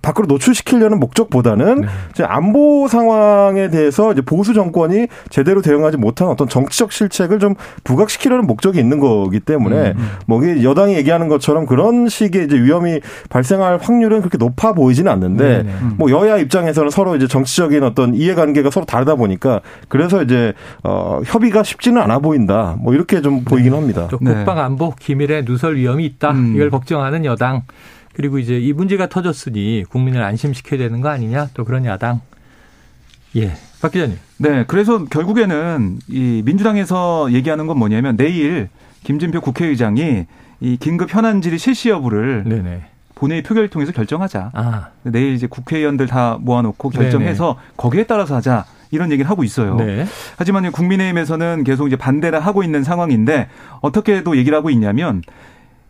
밖으로 0.00 0.26
노출시키려는 0.26 1.00
목적보다는 1.00 1.82
네. 1.82 2.24
안보 2.24 2.88
상황에 2.88 3.68
대해서 3.68 4.12
이제 4.12 4.22
보수 4.22 4.54
정권이 4.54 5.08
제대로 5.28 5.60
대응하지 5.60 5.98
못한 5.98 6.28
어떤 6.28 6.48
정치적 6.48 6.92
실책을 6.92 7.38
좀 7.38 7.54
부각시키려는 7.84 8.46
목적이 8.46 8.78
있는 8.80 9.00
거기 9.00 9.38
때문에 9.40 9.92
음. 9.92 9.96
음. 9.98 10.10
뭐 10.26 10.42
여당이 10.62 10.94
얘기하는 10.94 11.28
것처럼 11.28 11.66
그런 11.66 12.08
식의 12.08 12.46
이제 12.46 12.56
위험이 12.56 13.00
발생할 13.28 13.78
확률은 13.82 14.20
그렇게 14.20 14.38
높아 14.38 14.72
보이지는 14.72 15.12
않는데 15.12 15.44
네. 15.44 15.62
네. 15.64 15.72
뭐 15.98 16.10
여야 16.10 16.38
입장에서는 16.38 16.90
서로 16.90 17.16
이제 17.16 17.26
정치적인 17.26 17.81
개인적인 17.82 17.84
어떤 17.84 18.14
이해관계가 18.14 18.70
서로 18.70 18.86
다르다 18.86 19.16
보니까 19.16 19.60
그래서 19.88 20.22
이제 20.22 20.54
어 20.84 21.20
협의가 21.26 21.62
쉽지는 21.62 22.00
않아 22.00 22.20
보인다. 22.20 22.76
뭐 22.78 22.94
이렇게 22.94 23.20
좀 23.20 23.44
보이긴 23.44 23.72
네. 23.72 23.78
합니다. 23.78 24.08
또 24.10 24.18
국방 24.18 24.58
안보 24.58 24.94
기밀에 24.94 25.42
누설 25.42 25.76
위험이 25.76 26.06
있다. 26.06 26.30
음. 26.30 26.54
이걸 26.54 26.70
걱정하는 26.70 27.24
여당. 27.24 27.62
그리고 28.14 28.38
이제 28.38 28.58
이 28.58 28.72
문제가 28.72 29.08
터졌으니 29.08 29.84
국민을 29.88 30.22
안심시켜야 30.22 30.78
되는 30.78 31.00
거 31.00 31.08
아니냐. 31.08 31.48
또 31.54 31.64
그런 31.64 31.84
야당. 31.84 32.20
예. 33.36 33.52
박 33.80 33.90
기자님. 33.90 34.18
네. 34.38 34.64
그래서 34.66 35.04
결국에는 35.06 35.98
이 36.08 36.42
민주당에서 36.44 37.32
얘기하는 37.32 37.66
건 37.66 37.78
뭐냐면 37.78 38.16
내일 38.16 38.68
김진표 39.04 39.40
국회의장이 39.40 40.26
이 40.60 40.76
긴급 40.76 41.12
현안 41.12 41.40
질의 41.40 41.58
실시 41.58 41.88
여부를 41.88 42.44
네네. 42.46 42.82
본회의 43.22 43.40
표결을 43.44 43.68
통해서 43.68 43.92
결정하자. 43.92 44.50
아. 44.52 44.88
내일 45.04 45.34
이제 45.34 45.46
국회의원들 45.46 46.08
다 46.08 46.38
모아놓고 46.40 46.88
결정해서 46.88 47.44
네네. 47.54 47.74
거기에 47.76 48.04
따라서 48.04 48.34
하자. 48.34 48.64
이런 48.90 49.10
얘기를 49.12 49.30
하고 49.30 49.44
있어요. 49.44 49.76
네. 49.76 50.04
하지만 50.36 50.70
국민의힘에서는 50.70 51.62
계속 51.64 51.86
이제 51.86 51.96
반대를 51.96 52.40
하고 52.40 52.62
있는 52.62 52.82
상황인데 52.82 53.48
어떻게 53.80 54.22
또 54.22 54.36
얘기를 54.36 54.58
하고 54.58 54.68
있냐면 54.70 55.22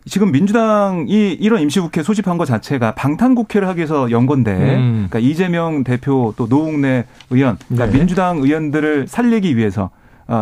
지금 0.05 0.31
민주당이 0.31 1.33
이런 1.33 1.59
임시국회 1.61 2.03
소집한 2.03 2.37
것 2.37 2.45
자체가 2.45 2.93
방탄국회를 2.93 3.67
하기 3.69 3.79
위해서 3.79 4.11
연 4.11 4.25
건데, 4.25 4.51
음. 4.53 5.07
그러니까 5.09 5.19
이재명 5.19 5.83
대표 5.83 6.33
또 6.37 6.47
노웅래 6.47 7.05
의원, 7.29 7.57
그러니까 7.67 7.91
네. 7.91 7.97
민주당 7.97 8.37
의원들을 8.37 9.07
살리기 9.07 9.57
위해서 9.57 9.85
어, 9.85 9.89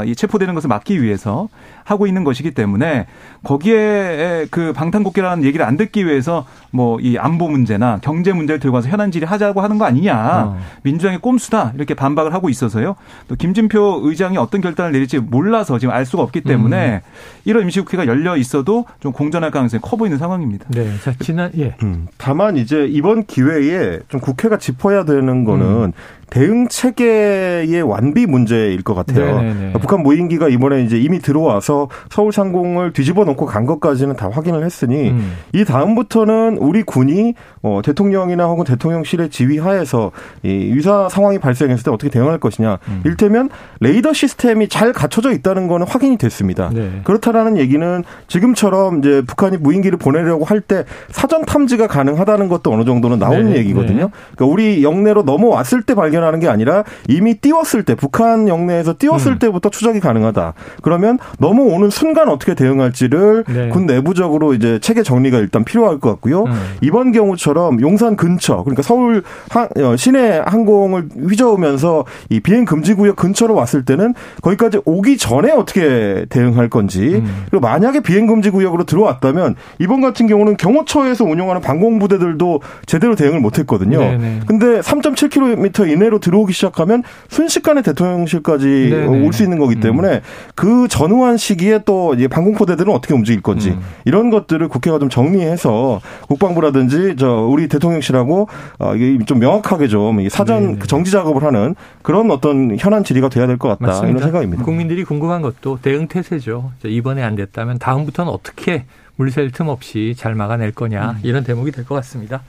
이 0.06 0.16
체포되는 0.16 0.54
것을 0.54 0.68
막기 0.68 1.02
위해서 1.04 1.50
하고 1.84 2.08
있는 2.08 2.24
것이기 2.24 2.52
때문에 2.52 3.08
거기에 3.44 4.48
그 4.52 4.72
방탄국기라는 4.74 5.44
얘기를 5.44 5.66
안 5.66 5.78
듣기 5.78 6.06
위해서 6.06 6.46
뭐 6.72 7.02
이 7.02 7.18
안보 7.18 7.48
문제나 7.50 8.00
경제 8.02 8.32
문제를 8.32 8.60
들고 8.60 8.76
와서 8.76 8.90
현안 8.90 9.12
질의하자고 9.12 9.62
하는 9.62 9.78
거 9.78 9.86
아니냐. 9.86 10.44
어. 10.46 10.60
민주당의 10.84 11.20
꼼수다 11.20 11.74
이렇게 11.76 11.94
반박을 11.94 12.34
하고 12.34 12.50
있어서요. 12.50 12.96
또 13.28 13.36
김진표 13.36 14.02
의장이 14.04 14.38
어떤 14.38 14.62
결단을 14.62 14.92
내릴지 14.92 15.20
몰라서 15.20 15.80
지금 15.80 15.94
알 15.94 16.06
수가 16.06 16.24
없기 16.24 16.42
때문에 16.42 16.96
음. 16.96 17.00
이런 17.46 17.64
임시국회가 17.64 18.06
열려 18.08 18.38
있어도 18.38 18.86
좀 19.00 19.12
공전할 19.12 19.52
가능성이 19.52 19.82
커 19.82 19.98
보이는 19.98 20.18
상황입니다. 20.18 20.66
네. 20.70 20.92
자, 21.04 21.14
지난 21.20 21.52
예. 21.58 21.76
음. 21.84 22.08
다만 22.18 22.58
이제 22.58 22.86
이번 22.90 23.26
기회에 23.26 24.00
좀 24.10 24.20
국회가 24.22 24.58
짚어야 24.58 25.04
되는 25.06 25.44
거는 25.44 25.66
음. 25.66 25.92
대응 26.32 26.70
체계의 26.70 27.82
완비 27.84 28.26
문제일 28.26 28.82
것 28.84 28.96
같아요. 28.96 29.26
네네네. 29.38 29.54
네, 29.54 29.72
네. 29.74 29.80
북한 29.80 30.02
무인기가 30.02 30.48
이번에 30.48 30.82
이제 30.84 30.98
이미 30.98 31.20
들어와서 31.20 31.90
서울 32.10 32.32
상공을 32.32 32.94
뒤집어 32.94 33.26
놓고 33.26 33.46
간 33.46 33.66
것까지는 33.66 34.16
다 34.16 34.30
확인을 34.32 34.64
했으니 34.64 35.10
음. 35.10 35.34
이 35.54 35.66
다음부터는 35.66 36.58
우리 36.58 36.84
군이 36.84 37.34
어, 37.64 37.82
대통령이나 37.84 38.46
혹은 38.46 38.64
대통령실의 38.64 39.30
지휘하에서 39.30 40.12
이 40.44 40.50
유사 40.50 41.10
상황이 41.10 41.38
발생했을 41.38 41.84
때 41.84 41.92
어떻게 41.92 42.10
대응할 42.10 42.40
것이냐. 42.40 42.80
음. 42.88 43.02
일테면 43.06 43.50
레이더 43.82 44.14
시스템이 44.14 44.70
잘 44.70 44.94
갖춰져 44.94 45.34
있다는 45.34 45.68
거는 45.68 45.86
확인이 45.86 46.18
됐습니다. 46.18 46.72
네. 46.74 47.02
그렇다라는 47.04 47.58
얘기는 47.58 48.04
지금처럼 48.30 49.00
이제 49.00 49.22
북한이 49.28 49.58
무인기를 49.58 50.00
보내려고 50.00 50.46
할 50.46 50.62
때 50.62 50.86
사전 51.10 51.44
탐지가 51.44 51.88
가능하다는 51.88 52.48
것도 52.48 52.72
어느 52.72 52.86
정도는 52.86 53.18
나오는 53.18 53.50
네. 53.50 53.58
얘기거든요. 53.58 54.04
네. 54.06 54.10
그러니까 54.36 54.46
우리 54.46 54.84
영내로 54.84 55.24
넘어왔을 55.24 55.82
때 55.82 55.96
발견 55.96 56.21
발견하는 56.22 56.40
게 56.40 56.48
아니라 56.48 56.84
이미 57.10 57.34
띄웠을 57.34 57.84
때 57.84 57.96
북한 57.96 58.48
영내에서 58.48 58.96
띄웠을 58.98 59.34
음. 59.34 59.40
때부터 59.40 59.70
추적이 59.70 60.00
가능하다. 60.00 60.54
그러면 60.82 61.18
넘어오는 61.40 61.90
순간 61.90 62.30
어떻게 62.30 62.54
대응할지를 62.54 63.44
네. 63.48 63.70
군 63.70 63.88
내부적으로 63.88 64.54
이제 64.54 64.80
체계 64.80 65.04
정리가 65.04 65.40
일단 65.40 65.66
필요할 65.66 66.00
것 66.00 66.10
같고요. 66.12 66.44
음. 66.44 66.54
이번 66.82 67.12
경우처럼 67.12 67.82
용산 67.82 68.16
근처 68.16 68.64
그러니까 68.64 68.84
서울 68.84 69.24
어, 69.56 69.96
시내 69.98 70.42
항공을 70.46 71.10
휘저으면서 71.28 72.06
이 72.30 72.40
비행 72.40 72.64
금지 72.66 72.94
구역 72.94 73.16
근처로 73.16 73.56
왔을 73.56 73.84
때는 73.84 74.14
거기까지 74.42 74.80
오기 74.86 75.18
전에 75.18 75.52
어떻게 75.52 76.26
대응할 76.30 76.70
건지 76.70 77.22
음. 77.26 77.46
그리고 77.50 77.62
만약에 77.62 78.02
비행 78.02 78.28
금지 78.28 78.52
구역으로 78.52 78.84
들어왔다면 78.84 79.56
이번 79.80 80.02
같은 80.02 80.28
경우는 80.28 80.58
경호처에서 80.58 81.26
운영하는 81.26 81.62
방공 81.62 82.00
부대들도 82.00 82.62
제대로 82.86 83.16
대응을 83.16 83.40
못했거든요. 83.40 84.00
네네. 84.00 84.42
근데 84.46 84.80
3.7km 84.82 85.90
이내 85.90 86.11
내로 86.12 86.20
들어오기 86.20 86.52
시작하면 86.54 87.04
순식간에 87.30 87.82
대통령실까지 87.82 88.92
올 89.08 89.32
수 89.32 89.44
있는 89.44 89.58
거기 89.60 89.80
때문에 89.80 90.16
음. 90.16 90.20
그 90.56 90.90
전후한 90.90 91.38
시기에 91.38 91.80
또 91.86 92.14
방공포대들은 92.30 92.94
어떻게 92.94 93.14
움직일 93.14 93.42
건지 93.42 93.70
음. 93.70 93.80
이런 94.04 94.30
것들을 94.30 94.68
국회가 94.68 95.00
좀 95.00 95.08
정리해서 95.08 96.02
국방부라든지 96.28 97.16
저 97.18 97.32
우리 97.50 97.70
대통령실하고 97.70 98.50
어좀 98.78 99.40
명확하게 99.40 99.88
좀 99.88 100.28
사전 100.28 100.80
그 100.80 100.88
정지 100.88 101.12
작업을 101.12 101.44
하는 101.44 101.76
그런 102.02 102.30
어떤 102.30 102.78
현안 102.78 103.06
질의가 103.06 103.30
돼야 103.30 103.48
될 103.48 103.58
것 103.58 103.70
같다 103.70 103.86
맞습니다. 103.88 104.10
이런 104.10 104.24
생각입니다. 104.24 104.64
국민들이 104.66 105.06
궁금한 105.06 105.42
것도 105.42 105.80
대응 105.82 106.08
태세죠. 106.08 106.72
이번에 106.84 107.24
안 107.24 107.36
됐다면 107.36 107.80
다음부터는 107.80 108.32
어떻게 108.32 108.84
물샐 109.16 109.52
틈 109.54 109.70
없이 109.70 110.14
잘 110.18 110.36
막아낼 110.36 110.72
거냐 110.74 111.12
음. 111.12 111.20
이런 111.24 111.44
대목이 111.46 111.72
될 111.72 111.86
것 111.86 111.96
같습니다. 111.96 112.42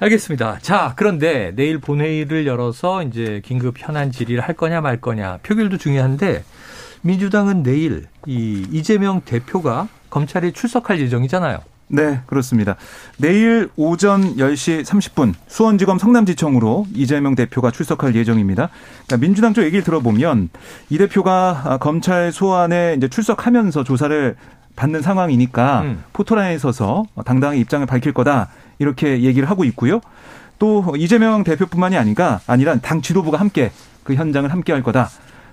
알겠습니다. 0.00 0.58
자, 0.62 0.94
그런데 0.96 1.52
내일 1.54 1.78
본회의를 1.78 2.46
열어서 2.46 3.02
이제 3.02 3.42
긴급 3.44 3.74
현안 3.78 4.10
질의를 4.10 4.42
할 4.42 4.54
거냐 4.54 4.80
말 4.80 4.98
거냐 4.98 5.38
표결도 5.42 5.76
중요한데 5.76 6.42
민주당은 7.02 7.62
내일 7.62 8.06
이 8.26 8.66
이재명 8.70 9.20
대표가 9.20 9.88
검찰에 10.08 10.52
출석할 10.52 11.00
예정이잖아요. 11.00 11.58
네, 11.88 12.20
그렇습니다. 12.26 12.76
내일 13.18 13.68
오전 13.76 14.36
10시 14.36 14.84
30분 14.84 15.34
수원지검 15.48 15.98
성남지청으로 15.98 16.86
이재명 16.94 17.34
대표가 17.34 17.70
출석할 17.70 18.14
예정입니다. 18.14 18.70
그러니까 19.06 19.16
민주당 19.18 19.52
쪽 19.52 19.64
얘기를 19.64 19.82
들어보면 19.82 20.48
이 20.88 20.98
대표가 20.98 21.78
검찰 21.80 22.32
소환에 22.32 22.94
이제 22.96 23.08
출석하면서 23.08 23.84
조사를 23.84 24.36
받는 24.76 25.02
상황이니까 25.02 25.82
음. 25.82 26.04
포토라인에 26.12 26.58
서서 26.58 27.04
당당히 27.24 27.60
입장을 27.60 27.84
밝힐 27.86 28.14
거다 28.14 28.48
이렇게 28.80 29.22
얘기를 29.22 29.48
하고 29.48 29.64
있고요. 29.64 30.00
또 30.58 30.84
이재명 30.96 31.44
대표뿐만이 31.44 31.96
아니라 31.96 32.40
아니라 32.48 32.76
당 32.76 33.00
지도부가 33.00 33.38
함께 33.38 33.70
그 34.02 34.14
현장을 34.14 34.50
함께 34.52 34.72
할 34.72 34.82
거다. 34.82 35.08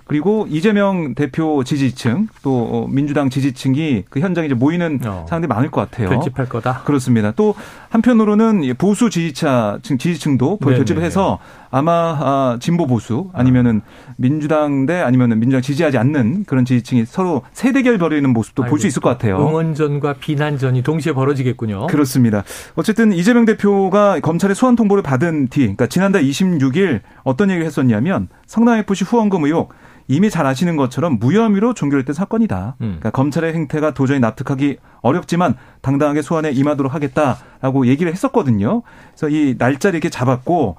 그리고 0.08 0.46
이재명 0.48 1.14
대표 1.14 1.62
지지층 1.62 2.28
또 2.42 2.88
민주당 2.90 3.28
지지층이 3.28 4.04
그 4.08 4.20
현장에 4.20 4.46
이제 4.46 4.54
모이는 4.54 5.00
어. 5.04 5.26
사람들이 5.28 5.48
많을 5.48 5.70
것 5.70 5.82
같아요. 5.82 6.08
결집할 6.08 6.48
거다. 6.48 6.82
그렇습니다. 6.84 7.30
또 7.32 7.54
한편으로는 7.90 8.74
보수 8.78 9.10
지지자 9.10 9.80
층 9.82 9.98
지지층도 9.98 10.58
결집을 10.58 11.02
해서 11.02 11.38
아마 11.70 11.92
아, 12.20 12.56
진보 12.60 12.86
보수 12.86 13.30
아니면은 13.32 13.82
민주당 14.16 14.86
대 14.86 14.94
아니면은 15.00 15.38
민주당 15.38 15.60
지지하지 15.62 15.98
않는 15.98 16.44
그런 16.46 16.64
지지층이 16.64 17.04
서로 17.06 17.42
세대결 17.52 17.98
벌이는 17.98 18.30
모습도 18.32 18.64
볼 18.64 18.78
수 18.78 18.86
있을 18.86 19.02
것 19.02 19.08
같아요. 19.10 19.36
응원전과 19.38 20.14
비난전이 20.14 20.82
동시에 20.82 21.12
벌어지겠군요. 21.12 21.88
그렇습니다. 21.88 22.44
어쨌든 22.76 23.12
이재명 23.12 23.44
대표가 23.44 24.20
검찰의 24.20 24.54
소환 24.54 24.76
통보를 24.76 25.02
받은 25.02 25.48
뒤, 25.48 25.60
그러니까 25.60 25.86
지난달 25.86 26.22
26일 26.22 27.00
어떤 27.24 27.50
얘기를 27.50 27.66
했었냐면 27.66 28.28
성남 28.46 28.78
FC 28.78 29.04
후원금 29.04 29.44
의혹 29.44 29.72
이미 30.08 30.30
잘 30.30 30.46
아시는 30.46 30.76
것처럼 30.76 31.18
무혐의로 31.20 31.74
종결된 31.74 32.14
사건이다. 32.14 32.76
음. 32.80 32.96
그러니까 32.98 33.10
검찰의 33.10 33.52
행태가 33.54 33.92
도저히 33.92 34.18
납득하기 34.20 34.78
어렵지만 35.02 35.54
당당하게 35.82 36.22
소환에 36.22 36.50
임하도록 36.50 36.92
하겠다라고 36.92 37.86
얘기를 37.86 38.10
했었거든요. 38.10 38.82
그래서 39.14 39.28
이 39.28 39.54
날짜를 39.58 39.96
이렇게 39.98 40.08
잡았고 40.08 40.76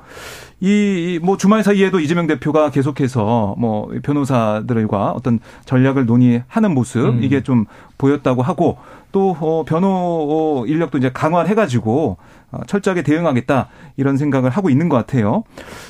이 0.61 1.19
뭐 1.21 1.37
주말 1.37 1.63
사이에도 1.63 1.99
이재명 1.99 2.27
대표가 2.27 2.69
계속해서 2.71 3.55
뭐 3.57 3.89
변호사들과 4.03 5.11
어떤 5.11 5.39
전략을 5.65 6.05
논의하는 6.05 6.73
모습 6.73 7.05
음. 7.05 7.23
이게 7.23 7.43
좀 7.43 7.65
보였다고 7.97 8.41
하고 8.41 8.77
또 9.11 9.35
어, 9.39 9.63
변호 9.65 10.65
인력도 10.67 10.97
이제 10.97 11.11
강화를 11.11 11.49
해가지고 11.49 12.17
어, 12.51 12.59
철저하게 12.67 13.03
대응하겠다 13.03 13.67
이런 13.97 14.17
생각을 14.17 14.49
하고 14.49 14.69
있는 14.69 14.89
것 14.89 14.97
같아요. 14.97 15.43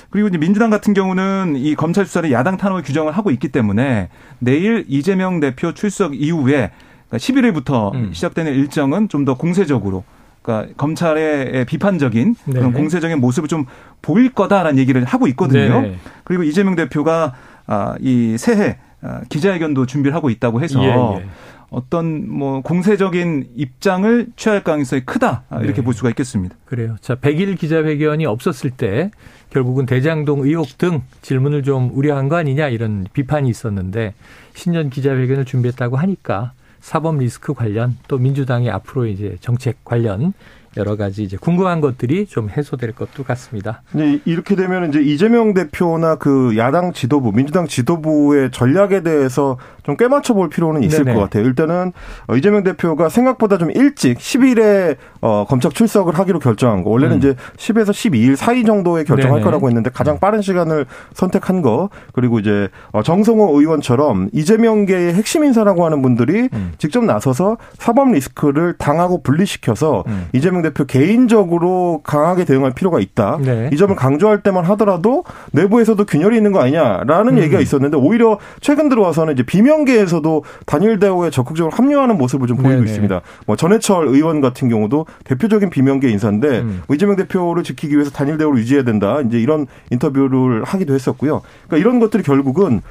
그리고 0.09 0.27
이제 0.27 0.37
민주당 0.37 0.69
같은 0.69 0.93
경우는 0.93 1.55
이 1.57 1.75
검찰 1.75 2.05
수사를 2.05 2.31
야당 2.31 2.57
탄압 2.57 2.83
규정을 2.83 3.11
하고 3.11 3.31
있기 3.31 3.49
때문에 3.49 4.09
내일 4.39 4.85
이재명 4.87 5.39
대표 5.39 5.73
출석 5.73 6.15
이후에 6.15 6.71
그러니까 7.09 7.17
11일부터 7.17 7.93
음. 7.93 8.09
시작되는 8.13 8.53
일정은 8.53 9.07
좀 9.09 9.25
더 9.25 9.35
공세적으로 9.35 10.03
그러니까 10.41 10.73
검찰의 10.77 11.65
비판적인 11.65 12.35
그런 12.45 12.71
네. 12.71 12.79
공세적인 12.79 13.19
모습을 13.19 13.47
좀 13.47 13.65
보일 14.01 14.33
거다라는 14.33 14.79
얘기를 14.79 15.03
하고 15.03 15.27
있거든요. 15.27 15.81
네. 15.81 15.97
그리고 16.23 16.43
이재명 16.43 16.75
대표가 16.75 17.33
아, 17.67 17.95
이 17.99 18.37
새해 18.39 18.77
아, 19.01 19.21
기자회견도 19.29 19.85
준비를 19.85 20.15
하고 20.15 20.29
있다고 20.29 20.61
해서 20.61 20.81
예, 20.83 20.87
예. 20.87 21.25
어떤 21.69 22.27
뭐 22.29 22.61
공세적인 22.61 23.49
입장을 23.55 24.27
취할 24.35 24.63
가능성이 24.63 25.03
크다 25.05 25.43
이렇게 25.61 25.75
네. 25.75 25.81
볼 25.83 25.93
수가 25.93 26.09
있겠습니다. 26.09 26.55
그래요. 26.65 26.95
자, 27.01 27.15
100일 27.15 27.59
기자회견이 27.59 28.25
없었을 28.25 28.71
때 28.71 29.11
결국은 29.49 29.85
대장동 29.85 30.45
의혹 30.45 30.77
등 30.77 31.01
질문을 31.21 31.63
좀 31.63 31.89
우려한 31.93 32.29
거 32.29 32.35
아니냐 32.35 32.69
이런 32.69 33.05
비판이 33.13 33.49
있었는데 33.49 34.13
신년 34.53 34.89
기자회견을 34.89 35.45
준비했다고 35.45 35.97
하니까 35.97 36.53
사법 36.79 37.17
리스크 37.17 37.53
관련 37.53 37.97
또 38.07 38.17
민주당의 38.17 38.69
앞으로 38.69 39.05
이제 39.07 39.37
정책 39.41 39.83
관련 39.83 40.33
여러 40.77 40.95
가지 40.95 41.23
이제 41.23 41.37
궁금한 41.37 41.81
것들이 41.81 42.25
좀 42.25 42.49
해소될 42.49 42.93
것도 42.93 43.23
같습니다. 43.23 43.81
네, 43.91 44.19
이렇게 44.25 44.55
되면 44.55 44.89
이제 44.89 45.01
이재명 45.01 45.53
대표나 45.53 46.15
그 46.15 46.55
야당 46.57 46.93
지도부, 46.93 47.31
민주당 47.31 47.67
지도부의 47.67 48.51
전략에 48.51 49.01
대해서 49.01 49.57
좀 49.83 49.97
꿰맞춰 49.97 50.35
볼 50.35 50.49
필요는 50.49 50.83
있을 50.83 51.03
네네. 51.03 51.15
것 51.15 51.21
같아요. 51.23 51.45
일단은 51.45 51.91
어, 52.27 52.35
이재명 52.35 52.63
대표가 52.63 53.09
생각보다 53.09 53.57
좀 53.57 53.71
일찍 53.71 54.19
10일에 54.19 54.97
어, 55.21 55.45
검찰 55.47 55.71
출석을 55.71 56.17
하기로 56.17 56.39
결정한 56.39 56.83
거. 56.83 56.91
원래는 56.91 57.15
음. 57.15 57.17
이제 57.17 57.35
10에서 57.57 57.89
12일 57.89 58.35
사이 58.35 58.63
정도에 58.63 59.03
결정할 59.03 59.39
네네. 59.39 59.43
거라고 59.43 59.67
했는데 59.67 59.89
가장 59.89 60.15
음. 60.15 60.19
빠른 60.19 60.41
시간을 60.41 60.85
선택한 61.13 61.61
거. 61.63 61.89
그리고 62.13 62.39
이제 62.39 62.69
어, 62.91 63.01
정성호 63.01 63.59
의원처럼 63.59 64.29
이재명계의 64.33 65.13
핵심 65.15 65.43
인사라고 65.43 65.85
하는 65.85 66.01
분들이 66.01 66.49
음. 66.53 66.73
직접 66.77 67.03
나서서 67.03 67.57
사법 67.77 68.11
리스크를 68.11 68.75
당하고 68.77 69.23
분리시켜서 69.23 70.03
음. 70.07 70.27
이재명 70.33 70.58
대표 70.61 70.85
개인적으로 70.85 72.01
강하게 72.03 72.45
대응할 72.45 72.73
필요가 72.73 72.99
있다. 72.99 73.39
네. 73.41 73.69
이 73.73 73.77
점을 73.77 73.95
강조할 73.95 74.43
때만 74.43 74.65
하더라도 74.65 75.23
내부에서도 75.51 76.03
균열이 76.05 76.37
있는 76.37 76.51
거 76.51 76.61
아니냐라는 76.61 77.37
음. 77.37 77.39
얘기가 77.39 77.59
있었는데 77.59 77.97
오히려 77.97 78.37
최근 78.61 78.89
들어와서는 78.89 79.33
이제 79.33 79.43
비명계에서도 79.43 80.43
단일 80.65 80.99
대우에 80.99 81.29
적극적으로 81.29 81.75
합류하는 81.75 82.17
모습을 82.17 82.47
좀 82.47 82.57
보이고 82.57 82.71
네네. 82.71 82.85
있습니다. 82.85 83.21
뭐 83.45 83.55
전해철 83.55 84.07
의원 84.07 84.41
같은 84.41 84.69
경우도 84.69 85.05
대표적인 85.23 85.69
비명계 85.69 86.09
인사인데 86.09 86.59
음. 86.59 86.81
뭐 86.87 86.95
이재명 86.95 87.15
대표를 87.15 87.63
지키기 87.63 87.95
위해서 87.95 88.11
단일 88.11 88.37
대우를 88.37 88.59
유지해야 88.59 88.83
된다. 88.83 89.21
이제 89.21 89.39
이런 89.39 89.67
인터뷰를 89.91 90.63
하기도 90.63 90.93
했었고요. 90.93 91.41
그러니까 91.67 91.77
이런 91.77 91.99
것들이 91.99 92.23
결국은 92.23 92.81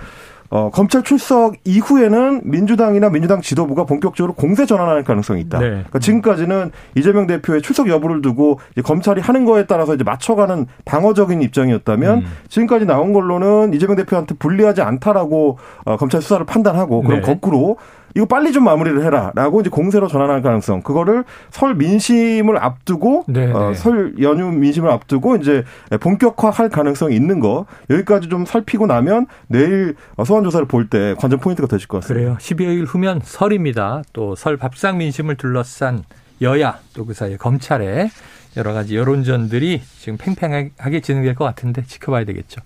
어, 0.51 0.71
검찰 0.71 1.03
출석 1.03 1.57
이후에는 1.65 2.43
민주당이나 2.45 3.11
민주당 3.11 3.43
지도부가 3.43 3.85
본격적으로 3.85 4.33
공세 4.33 4.65
전환할 4.65 5.05
가능성이 5.05 5.43
있다. 5.43 5.59
네. 5.59 5.69
그러니까 5.69 5.99
지금까지는 5.99 6.71
이재명 6.97 7.27
대표의 7.27 7.61
출석 7.61 7.89
여부를 7.89 8.23
두고 8.23 8.59
검찰이 8.83 9.21
하는 9.21 9.45
거에 9.45 9.67
따라서 9.67 9.95
이제 9.95 10.05
맞춰가는 10.05 10.67
방어적인 10.85 11.43
입장이었다면 11.43 12.19
음. 12.19 12.27
지금까지 12.49 12.87
나온 12.87 13.13
걸로는 13.13 13.75
이재명 13.75 13.97
대표한테 13.97 14.37
불리하지 14.37 14.81
않다라고 14.81 15.59
어, 15.85 15.97
검찰 15.97 16.23
수사를 16.23 16.45
판단하고 16.47 17.03
그럼 17.03 17.21
네. 17.21 17.27
거꾸로 17.27 17.77
이거 18.17 18.27
빨리 18.27 18.53
좀 18.53 18.65
마무리를 18.65 19.05
해라라고 19.05 19.61
이제 19.61 19.71
공세로 19.71 20.09
전환할 20.09 20.43
가능성 20.43 20.83
그거를 20.83 21.25
설 21.51 21.75
민심을 21.75 22.57
앞두고 22.59 23.25
네, 23.29 23.51
어, 23.53 23.71
네. 23.71 23.75
설 23.75 24.15
연휴 24.21 24.47
민심을 24.51 24.91
앞두고 24.91 25.37
이제 25.37 25.65
본격화할 26.01 26.69
가능성이 26.71 27.15
있는 27.17 27.41
거 27.41 27.67
여기까지 27.91 28.29
좀 28.29 28.45
살피고 28.47 28.87
나면 28.87 29.27
내일 29.49 29.95
소환 30.27 30.43
조사를 30.45 30.67
볼 30.67 30.89
때 30.89 31.15
관전 31.19 31.41
포인트가 31.41 31.69
되실 31.69 31.87
것 31.89 32.01
같습니다. 32.01 32.37
그래요. 32.37 32.39
12여일 32.41 32.87
후면 32.87 33.21
설입니다. 33.25 34.03
또 34.13 34.35
설 34.35 34.57
밥상 34.57 34.97
민심을 34.99 35.37
둘러싼 35.37 36.03
여야 36.41 36.79
또 36.95 37.05
그 37.05 37.15
사이에 37.15 37.37
검찰의 37.37 38.11
여러 38.57 38.73
가지 38.73 38.97
여론전들이 38.97 39.83
지금 39.99 40.17
팽팽하게 40.17 41.01
진행될 41.01 41.35
것 41.35 41.45
같은데 41.45 41.83
지켜봐야 41.85 42.25
되겠죠. 42.25 42.61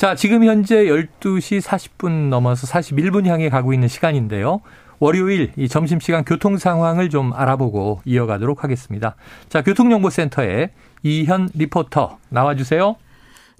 자, 0.00 0.14
지금 0.14 0.42
현재 0.44 0.86
12시 0.86 1.60
40분 1.60 2.30
넘어서 2.30 2.66
41분 2.66 3.26
향해 3.26 3.50
가고 3.50 3.74
있는 3.74 3.86
시간인데요. 3.86 4.62
월요일 4.98 5.52
이 5.56 5.68
점심시간 5.68 6.24
교통 6.24 6.56
상황을 6.56 7.10
좀 7.10 7.34
알아보고 7.34 8.00
이어가도록 8.06 8.64
하겠습니다. 8.64 9.14
자, 9.50 9.62
교통정보센터에 9.62 10.70
이현 11.02 11.50
리포터 11.52 12.16
나와주세요. 12.30 12.96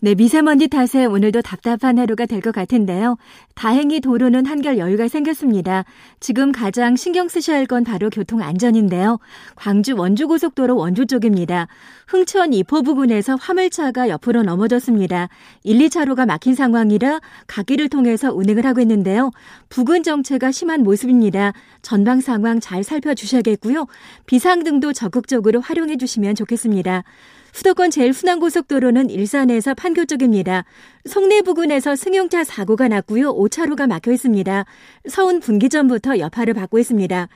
네, 0.03 0.15
미세먼지 0.15 0.67
탓에 0.69 1.05
오늘도 1.05 1.43
답답한 1.43 1.99
하루가 1.99 2.25
될 2.25 2.41
것 2.41 2.55
같은데요. 2.55 3.19
다행히 3.55 4.01
도로는 4.01 4.47
한결 4.47 4.79
여유가 4.79 5.09
생겼습니다. 5.09 5.85
지금 6.21 6.53
가장 6.53 6.97
신경 6.97 7.29
쓰셔야 7.29 7.59
할 7.59 7.67
건 7.67 7.85
바로 7.85 8.09
교통 8.09 8.41
안전인데요. 8.41 9.19
광주 9.57 9.95
원주고속도로 9.95 10.75
원주 10.75 11.05
쪽입니다. 11.07 11.69
흥천 12.09 12.55
이포 12.55 12.83
부근에서 12.83 13.37
화물차가 13.37 14.09
옆으로 14.09 14.43
넘어졌습니다. 14.43 15.29
1, 15.65 15.79
2차로가 15.79 16.25
막힌 16.27 16.55
상황이라 16.55 17.21
가기를 17.47 17.91
통해서 17.91 18.33
운행을 18.33 18.65
하고 18.65 18.81
있는데요. 18.81 19.31
부근 19.69 20.03
정체가 20.03 20.51
심한 20.51 20.83
모습입니다. 20.83 21.53
전방 21.83 22.23
상황 22.23 22.59
잘 22.59 22.83
살펴주셔야겠고요. 22.83 23.87
비상등도 24.25 24.95
적극적으로 24.95 25.61
활용해 25.61 25.99
주시면 25.99 26.37
좋겠습니다. 26.37 27.05
수도권 27.53 27.91
제일 27.91 28.13
순환 28.13 28.41
고속도로는 28.41 29.11
일산에서 29.11 29.75
판교 29.75 30.05
쪽입니다. 30.07 30.65
송내 31.07 31.43
부근에서 31.43 31.97
승용차 31.97 32.45
사고가 32.45 32.89
났고요. 32.89 33.35
5차로가 33.35 33.87
막혀 33.89 34.13
있습니다. 34.13 34.65
서운 35.09 35.41
분기점부터 35.41 36.19
여파를 36.19 36.55
받고 36.55 36.79
있습니다. 36.79 37.29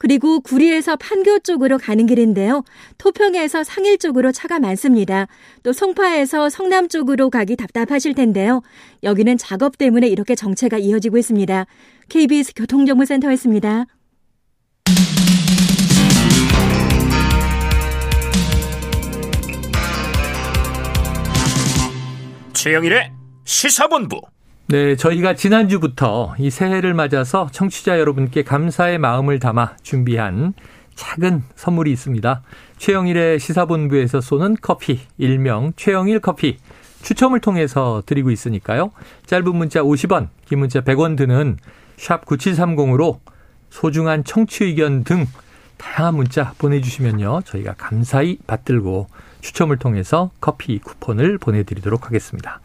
그리고 0.00 0.40
구리에서 0.40 0.96
판교 0.96 1.40
쪽으로 1.40 1.76
가는 1.76 2.06
길인데요. 2.06 2.64
토평에서 2.96 3.64
상일 3.64 3.98
쪽으로 3.98 4.32
차가 4.32 4.58
많습니다. 4.58 5.26
또 5.62 5.74
송파에서 5.74 6.48
성남 6.48 6.88
쪽으로 6.88 7.28
가기 7.28 7.56
답답하실 7.56 8.14
텐데요. 8.14 8.62
여기는 9.02 9.36
작업 9.36 9.76
때문에 9.76 10.08
이렇게 10.08 10.34
정체가 10.34 10.78
이어지고 10.78 11.18
있습니다. 11.18 11.66
KBS 12.08 12.54
교통정보센터였습니다. 12.56 13.84
최영일의 22.62 23.10
시사본부. 23.44 24.20
네, 24.66 24.94
저희가 24.94 25.34
지난주부터 25.34 26.34
이 26.38 26.50
새해를 26.50 26.92
맞아서 26.92 27.48
청취자 27.50 27.98
여러분께 27.98 28.42
감사의 28.42 28.98
마음을 28.98 29.38
담아 29.38 29.78
준비한 29.82 30.52
작은 30.94 31.42
선물이 31.54 31.90
있습니다. 31.90 32.42
최영일의 32.76 33.40
시사본부에서 33.40 34.20
쏘는 34.20 34.58
커피, 34.60 35.00
일명 35.16 35.72
최영일 35.74 36.20
커피. 36.20 36.58
추첨을 37.00 37.40
통해서 37.40 38.02
드리고 38.04 38.30
있으니까요. 38.30 38.92
짧은 39.24 39.56
문자 39.56 39.80
50원, 39.80 40.28
긴 40.44 40.58
문자 40.58 40.82
100원 40.82 41.16
드는 41.16 41.56
샵 41.96 42.26
9730으로 42.26 43.20
소중한 43.70 44.22
청취 44.22 44.64
의견 44.64 45.02
등 45.02 45.24
다양한 45.78 46.14
문자 46.14 46.52
보내주시면요. 46.58 47.40
저희가 47.46 47.76
감사히 47.78 48.36
받들고 48.46 49.06
추첨을 49.40 49.78
통해서 49.78 50.30
커피 50.40 50.78
쿠폰을 50.78 51.38
보내드리도록 51.38 52.06
하겠습니다. 52.06 52.60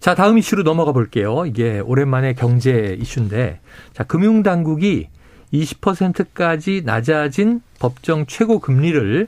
자, 0.00 0.14
다음 0.14 0.38
이슈로 0.38 0.62
넘어가 0.62 0.92
볼게요. 0.92 1.46
이게 1.46 1.80
오랜만에 1.80 2.34
경제 2.34 2.96
이슈인데, 3.00 3.60
자, 3.92 4.04
금융당국이 4.04 5.08
20%까지 5.52 6.82
낮아진 6.84 7.60
법정 7.78 8.26
최고 8.26 8.58
금리를 8.58 9.26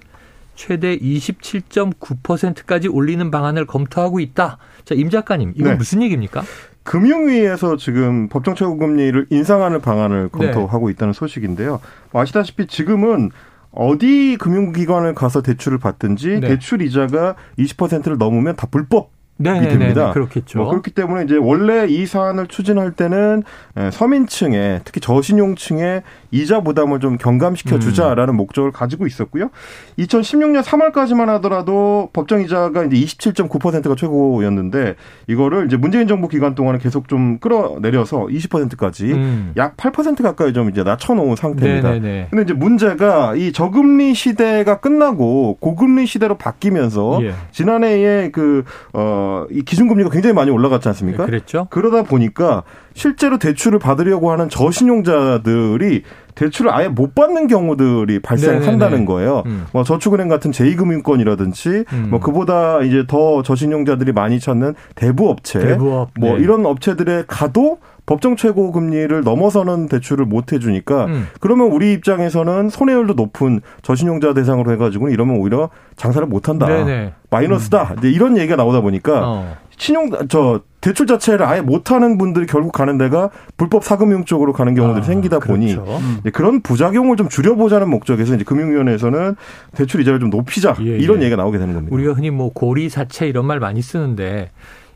최대 0.55 0.99
27.9%까지 0.99 2.89
올리는 2.89 3.31
방안을 3.31 3.67
검토하고 3.67 4.21
있다. 4.21 4.59
자, 4.85 4.95
임 4.95 5.09
작가님, 5.11 5.53
이건 5.57 5.73
네. 5.73 5.77
무슨 5.77 6.03
얘기입니까? 6.03 6.43
금융위에서 6.83 7.77
지금 7.77 8.29
법정 8.29 8.55
최고금리를 8.55 9.27
인상하는 9.31 9.81
방안을 9.81 10.31
검토하고 10.31 10.87
네. 10.87 10.93
있다는 10.93 11.13
소식인데요. 11.13 11.81
아시다시피 12.13 12.67
지금은 12.67 13.31
어디 13.71 14.37
금융기관을 14.39 15.15
가서 15.15 15.43
대출을 15.43 15.79
받든지 15.79 16.41
네. 16.41 16.49
대출 16.49 16.83
이자가 16.83 17.37
20%를 17.59 18.19
넘으면 18.19 18.57
다 18.57 18.67
불법 18.71 19.18
네, 19.41 19.61
네, 19.61 19.69
됩니다. 19.69 20.09
네, 20.09 20.13
그렇겠죠. 20.13 20.59
뭐 20.59 20.69
그렇기 20.69 20.91
때문에 20.91 21.25
이제 21.25 21.37
원래 21.37 21.87
이 21.87 22.07
사안을 22.07 22.49
추진할 22.49 22.93
때는 22.93 23.45
서민층에 23.93 24.81
특히 24.85 25.01
저신용층에 25.01 26.03
이자 26.31 26.61
부담을 26.61 27.01
좀 27.01 27.17
경감시켜 27.17 27.79
주자라는 27.79 28.35
음. 28.35 28.37
목적을 28.37 28.73
가지고 28.73 29.07
있었고요. 29.07 29.51
2016년 29.99 30.63
3월까지만 30.63 31.27
하더라도 31.27 32.11
법정 32.13 32.43
이자가 32.43 32.85
이제 32.85 32.97
27.9%가 32.97 33.95
최고였는데 33.95 34.97
이거를 35.29 35.67
이제 35.67 35.77
문재인 35.77 36.09
정부 36.09 36.29
기간 36.29 36.55
동안에 36.55 36.79
계속 36.79 37.09
좀 37.09 37.39
끌어내려서 37.39 38.27
20%까지 38.27 39.13
음. 39.13 39.53
약8% 39.57 40.23
가까이 40.23 40.53
좀 40.53 40.69
이제 40.69 40.83
낮춰놓은 40.83 41.37
상태입니다. 41.37 41.93
네네네. 41.93 42.27
근데 42.31 42.43
이제 42.43 42.53
문제가 42.53 43.35
이 43.37 43.53
저금리 43.53 44.15
시대가 44.15 44.81
끝나고 44.81 45.59
고금리 45.61 46.07
시대로 46.07 46.37
바뀌면서 46.37 47.21
예. 47.23 47.35
지난해에 47.53 48.31
그어 48.31 49.28
이 49.51 49.63
기준금리가 49.63 50.11
굉장히 50.11 50.35
많이 50.35 50.51
올라갔지 50.51 50.89
않습니까? 50.89 51.25
네, 51.25 51.31
그랬죠. 51.31 51.67
그러다 51.71 52.03
보니까 52.03 52.63
실제로 52.95 53.39
대출을 53.39 53.79
받으려고 53.79 54.31
하는 54.31 54.49
저신용자들이 54.49 56.03
대출을 56.35 56.73
아예 56.73 56.89
못 56.89 57.15
받는 57.15 57.49
경우들이 57.49 58.21
발생한다는 58.21 59.05
거예요. 59.05 59.43
음. 59.47 59.67
뭐 59.73 59.83
저축은행 59.83 60.29
같은 60.29 60.53
제2금융권이라든지 60.53 61.85
음. 61.93 62.07
뭐 62.11 62.21
그보다 62.21 62.83
이제 62.83 63.05
더 63.07 63.43
저신용자들이 63.43 64.13
많이 64.13 64.39
찾는 64.39 64.75
대부업체, 64.95 65.59
대부업, 65.59 66.11
뭐 66.19 66.37
네. 66.37 66.43
이런 66.43 66.65
업체들에 66.65 67.25
가도 67.27 67.79
법정 68.09 68.37
최고 68.37 68.73
금리를 68.73 69.21
넘어서는 69.21 69.87
대출을 69.87 70.25
못 70.25 70.55
해주니까 70.55 71.05
음. 71.05 71.27
그러면 71.41 71.67
우리 71.67 71.93
입장에서는 71.93 72.71
손해율도 72.71 73.13
높은 73.13 73.61
저신용자 73.83 74.33
대상으로 74.33 74.73
해가지고 74.73 75.11
이러면 75.11 75.37
오히려 75.37 75.69
장사를 75.97 76.27
못 76.27 76.49
한다. 76.49 76.67
네네. 76.67 77.13
마이너스다. 77.29 77.97
음. 78.03 78.05
이런 78.05 78.39
얘기가 78.39 78.57
나오다 78.57 78.81
보니까 78.81 79.29
어. 79.29 79.57
신용 79.77 80.11
저 80.31 80.63
대출 80.81 81.07
자체를 81.07 81.45
아예 81.45 81.61
못하는 81.61 82.17
분들이 82.17 82.47
결국 82.47 82.73
가는 82.73 82.97
데가 82.97 83.29
불법 83.59 83.85
사금융 83.85 84.25
쪽으로 84.25 84.55
가는 84.55 84.75
경우들이 84.75 85.03
아, 85.03 85.07
생기다 85.07 85.39
보니 85.41 85.75
그렇죠. 85.75 85.99
음. 85.99 86.31
그런 86.33 86.63
부작용을 86.63 87.19
좀 87.19 87.29
줄여보자는 87.29 87.91
목적에서 87.91 88.37
이제 88.37 88.45
금융위원회에서는 88.45 89.37
대출 89.77 90.01
이자를 90.01 90.19
좀 90.19 90.31
높이자 90.31 90.77
예, 90.81 90.97
이런 90.97 91.19
예. 91.19 91.25
얘기가 91.25 91.37
나오게 91.37 91.59
되는 91.59 91.75
겁니다. 91.75 91.95
우리가 91.95 92.15
흔히 92.15 92.31
뭐 92.31 92.51
고리 92.55 92.89
사채 92.89 93.29
이런 93.29 93.45
말 93.45 93.61
많이 93.61 93.83
쓰는데 93.83 94.51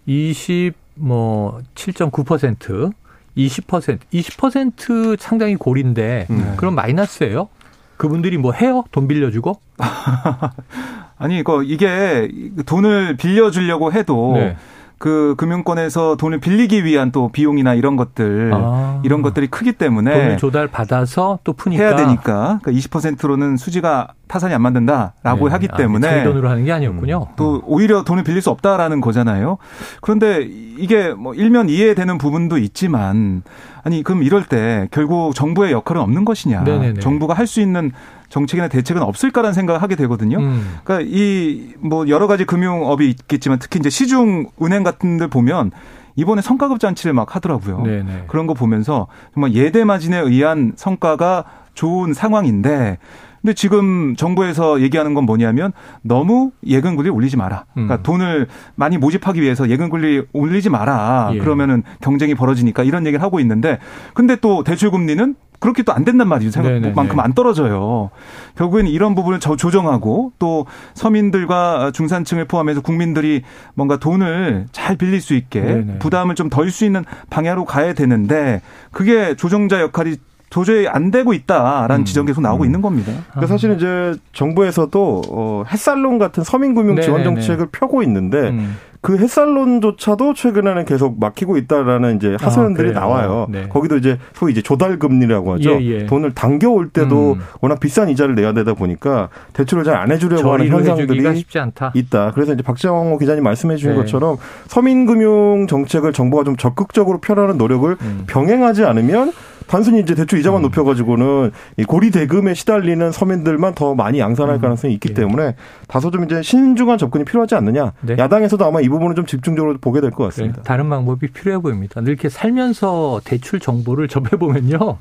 20 0.06 0.72
뭐 0.94 1.60
7.9% 1.74 2.92
20% 3.36 3.98
20% 4.12 5.16
상당히 5.18 5.56
고리인데 5.56 6.26
음. 6.30 6.54
그럼 6.56 6.74
마이너스예요? 6.74 7.48
그분들이 7.96 8.36
뭐 8.36 8.52
해요? 8.52 8.84
돈 8.90 9.06
빌려주고? 9.06 9.60
아니, 11.18 11.44
그 11.44 11.62
이게 11.62 12.28
돈을 12.66 13.16
빌려주려고 13.16 13.92
해도 13.92 14.32
네. 14.34 14.56
그 15.02 15.34
금융권에서 15.36 16.14
돈을 16.14 16.38
빌리기 16.38 16.84
위한 16.84 17.10
또 17.10 17.28
비용이나 17.28 17.74
이런 17.74 17.96
것들 17.96 18.52
아. 18.54 19.00
이런 19.02 19.20
것들이 19.20 19.48
크기 19.48 19.72
때문에 19.72 20.12
돈을 20.12 20.36
조달 20.36 20.68
받아서 20.68 21.40
또 21.42 21.54
푸니까 21.54 21.82
해야 21.82 21.96
되니까 21.96 22.60
그러니까 22.62 22.70
20%로는 22.70 23.56
수지가 23.56 24.14
타산이 24.28 24.54
안 24.54 24.62
만든다라고 24.62 25.48
네. 25.48 25.52
하기 25.52 25.68
아, 25.72 25.76
때문에 25.76 26.20
아, 26.20 26.22
돈으로 26.22 26.48
하는 26.48 26.64
게 26.64 26.70
아니었군요. 26.70 27.26
음. 27.30 27.34
또 27.34 27.60
오히려 27.66 28.04
돈을 28.04 28.22
빌릴 28.22 28.40
수 28.42 28.50
없다라는 28.50 29.00
거잖아요. 29.00 29.58
그런데 30.02 30.46
이게 30.78 31.12
뭐 31.12 31.34
일면 31.34 31.68
이해되는 31.68 32.16
부분도 32.18 32.58
있지만 32.58 33.42
아니 33.84 34.02
그럼 34.02 34.22
이럴 34.22 34.44
때 34.44 34.88
결국 34.90 35.34
정부의 35.34 35.72
역할은 35.72 36.00
없는 36.02 36.24
것이냐? 36.24 36.62
네네네. 36.64 37.00
정부가 37.00 37.34
할 37.34 37.46
수 37.46 37.60
있는 37.60 37.90
정책이나 38.28 38.68
대책은 38.68 39.02
없을까라는 39.02 39.52
생각을 39.52 39.82
하게 39.82 39.96
되거든요. 39.96 40.38
음. 40.38 40.78
그러니까 40.84 41.08
이 41.12 41.74
뭐 41.80 42.08
여러 42.08 42.26
가지 42.26 42.44
금융업이 42.44 43.08
있겠지만 43.10 43.58
특히 43.58 43.78
이제 43.80 43.90
시중 43.90 44.46
은행 44.62 44.82
같은 44.84 45.18
데 45.18 45.26
보면 45.26 45.72
이번에 46.14 46.40
성과급 46.42 46.78
잔치를 46.78 47.12
막 47.12 47.34
하더라고요. 47.34 47.82
네네. 47.82 48.24
그런 48.28 48.46
거 48.46 48.54
보면서 48.54 49.08
정말 49.34 49.52
예대 49.54 49.82
마진에 49.84 50.18
의한 50.18 50.72
성과가 50.76 51.44
좋은 51.74 52.12
상황인데 52.14 52.98
근데 53.42 53.54
지금 53.54 54.14
정부에서 54.16 54.80
얘기하는 54.80 55.14
건 55.14 55.24
뭐냐면 55.24 55.72
너무 56.02 56.52
예금 56.64 56.94
굴리 56.96 57.10
올리지 57.10 57.36
마라. 57.36 57.64
그러니까 57.74 57.96
음. 57.96 58.02
돈을 58.04 58.46
많이 58.76 58.98
모집하기 58.98 59.42
위해서 59.42 59.68
예금 59.68 59.90
굴리 59.90 60.22
올리지 60.32 60.70
마라. 60.70 61.32
예. 61.34 61.38
그러면은 61.38 61.82
경쟁이 62.00 62.34
벌어지니까 62.36 62.84
이런 62.84 63.04
얘기를 63.04 63.22
하고 63.22 63.40
있는데 63.40 63.78
근데 64.14 64.36
또 64.36 64.62
대출 64.62 64.90
금리는 64.92 65.34
그렇게 65.58 65.82
또 65.84 65.92
안 65.92 66.04
된단 66.04 66.26
말이죠. 66.28 66.50
생각만큼 66.50 67.20
안 67.20 67.34
떨어져요. 67.34 68.10
결국에는 68.56 68.90
이런 68.90 69.14
부분을 69.14 69.38
저 69.38 69.54
조정하고 69.54 70.32
또 70.40 70.66
서민들과 70.94 71.92
중산층을 71.92 72.46
포함해서 72.46 72.80
국민들이 72.80 73.42
뭔가 73.74 73.96
돈을 73.98 74.66
잘 74.72 74.96
빌릴 74.96 75.20
수 75.20 75.34
있게 75.34 75.60
네네. 75.60 75.98
부담을 75.98 76.34
좀 76.34 76.48
덜 76.50 76.70
수 76.70 76.84
있는 76.84 77.04
방향으로 77.30 77.64
가야 77.64 77.92
되는데 77.94 78.60
그게 78.90 79.36
조정자 79.36 79.80
역할이 79.80 80.16
도저히 80.52 80.86
안 80.86 81.10
되고 81.10 81.32
있다라는 81.32 82.02
음. 82.02 82.04
지적 82.04 82.26
계속 82.26 82.42
나오고 82.42 82.66
있는 82.66 82.82
겁니다. 82.82 83.10
그러니까 83.30 83.46
사실 83.46 83.72
이제 83.72 84.14
정부에서도 84.34 85.22
어, 85.30 85.64
햇살론 85.72 86.18
같은 86.18 86.44
서민금융 86.44 87.00
지원 87.00 87.22
네네네. 87.22 87.40
정책을 87.40 87.66
펴고 87.72 88.02
있는데 88.02 88.50
음. 88.50 88.76
그 89.00 89.16
햇살론조차도 89.18 90.34
최근에는 90.34 90.84
계속 90.84 91.18
막히고 91.18 91.56
있다라는 91.56 92.16
이제 92.16 92.36
하소연들이 92.38 92.90
아? 92.90 93.00
나와요. 93.00 93.46
네. 93.50 93.66
거기도 93.68 93.96
이제 93.96 94.18
소위 94.34 94.52
이제 94.52 94.62
조달금리라고 94.62 95.54
하죠. 95.54 95.72
예, 95.80 95.86
예. 95.86 96.06
돈을 96.06 96.34
당겨올 96.34 96.90
때도 96.90 97.32
음. 97.32 97.40
워낙 97.60 97.80
비싼 97.80 98.10
이자를 98.10 98.36
내야 98.36 98.52
되다 98.52 98.74
보니까 98.74 99.28
대출을 99.54 99.84
잘 99.84 99.96
안 99.96 100.12
해주려고 100.12 100.52
하는 100.52 100.68
현상들이 100.68 101.36
쉽지 101.36 101.58
않다. 101.58 101.92
있다. 101.94 102.32
그래서 102.34 102.52
이제 102.52 102.62
박정호 102.62 103.18
기자님 103.18 103.42
말씀해 103.42 103.76
주신 103.76 103.90
네. 103.90 103.96
것처럼 103.96 104.36
서민금융 104.68 105.66
정책을 105.66 106.12
정부가 106.12 106.44
좀 106.44 106.56
적극적으로 106.56 107.18
펴라는 107.18 107.56
노력을 107.58 107.96
음. 108.00 108.24
병행하지 108.26 108.84
않으면 108.84 109.32
단순히 109.72 110.00
이제 110.00 110.14
대출 110.14 110.38
이자만 110.38 110.60
음. 110.60 110.62
높여가지고는 110.64 111.50
이 111.78 111.84
고리 111.84 112.10
대금에 112.10 112.52
시달리는 112.52 113.10
서민들만 113.10 113.74
더 113.74 113.94
많이 113.94 114.18
양산할 114.18 114.56
음. 114.56 114.60
가능성이 114.60 114.92
있기 114.92 115.08
예. 115.12 115.14
때문에 115.14 115.54
다소 115.88 116.10
좀 116.10 116.24
이제 116.24 116.42
신중한 116.42 116.98
접근이 116.98 117.24
필요하지 117.24 117.54
않느냐. 117.54 117.94
네. 118.02 118.16
야당에서도 118.18 118.62
아마 118.66 118.82
이 118.82 118.88
부분을 118.90 119.14
좀 119.14 119.24
집중적으로 119.24 119.78
보게 119.80 120.02
될 120.02 120.10
것 120.10 120.24
같습니다. 120.24 120.60
다른 120.60 120.90
방법이 120.90 121.28
필요해 121.28 121.60
보입니다. 121.60 122.02
늘 122.02 122.10
이렇게 122.10 122.28
살면서 122.28 123.22
대출 123.24 123.60
정보를 123.60 124.08
접해보면요. 124.08 124.98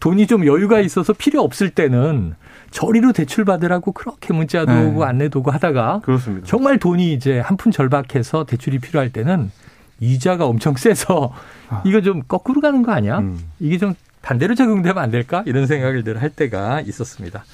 돈이 0.00 0.26
좀 0.26 0.46
여유가 0.46 0.80
있어서 0.80 1.12
필요 1.12 1.42
없을 1.42 1.68
때는 1.68 2.36
저리로 2.70 3.12
대출 3.12 3.44
받으라고 3.44 3.92
그렇게 3.92 4.32
문자도 4.32 4.72
네. 4.72 4.86
오고 4.86 5.04
안내도 5.04 5.40
오고 5.40 5.50
하다가 5.50 6.00
그렇습니다. 6.04 6.46
정말 6.46 6.78
돈이 6.78 7.12
이제 7.12 7.38
한 7.40 7.58
푼 7.58 7.70
절박해서 7.70 8.44
대출이 8.44 8.78
필요할 8.78 9.10
때는 9.10 9.50
이자가 10.00 10.46
엄청 10.46 10.74
세서 10.76 11.32
아. 11.68 11.82
이거 11.86 12.00
좀 12.00 12.22
거꾸로 12.26 12.60
가는 12.60 12.82
거 12.82 12.92
아니야? 12.92 13.18
음. 13.18 13.38
이게 13.60 13.78
좀 13.78 13.94
반대로 14.22 14.54
적용되면 14.54 14.98
안 15.02 15.10
될까? 15.10 15.42
이런 15.46 15.66
생각을 15.66 16.02
늘 16.04 16.18
할 16.18 16.30
때가 16.30 16.80
있었습니다. 16.82 17.44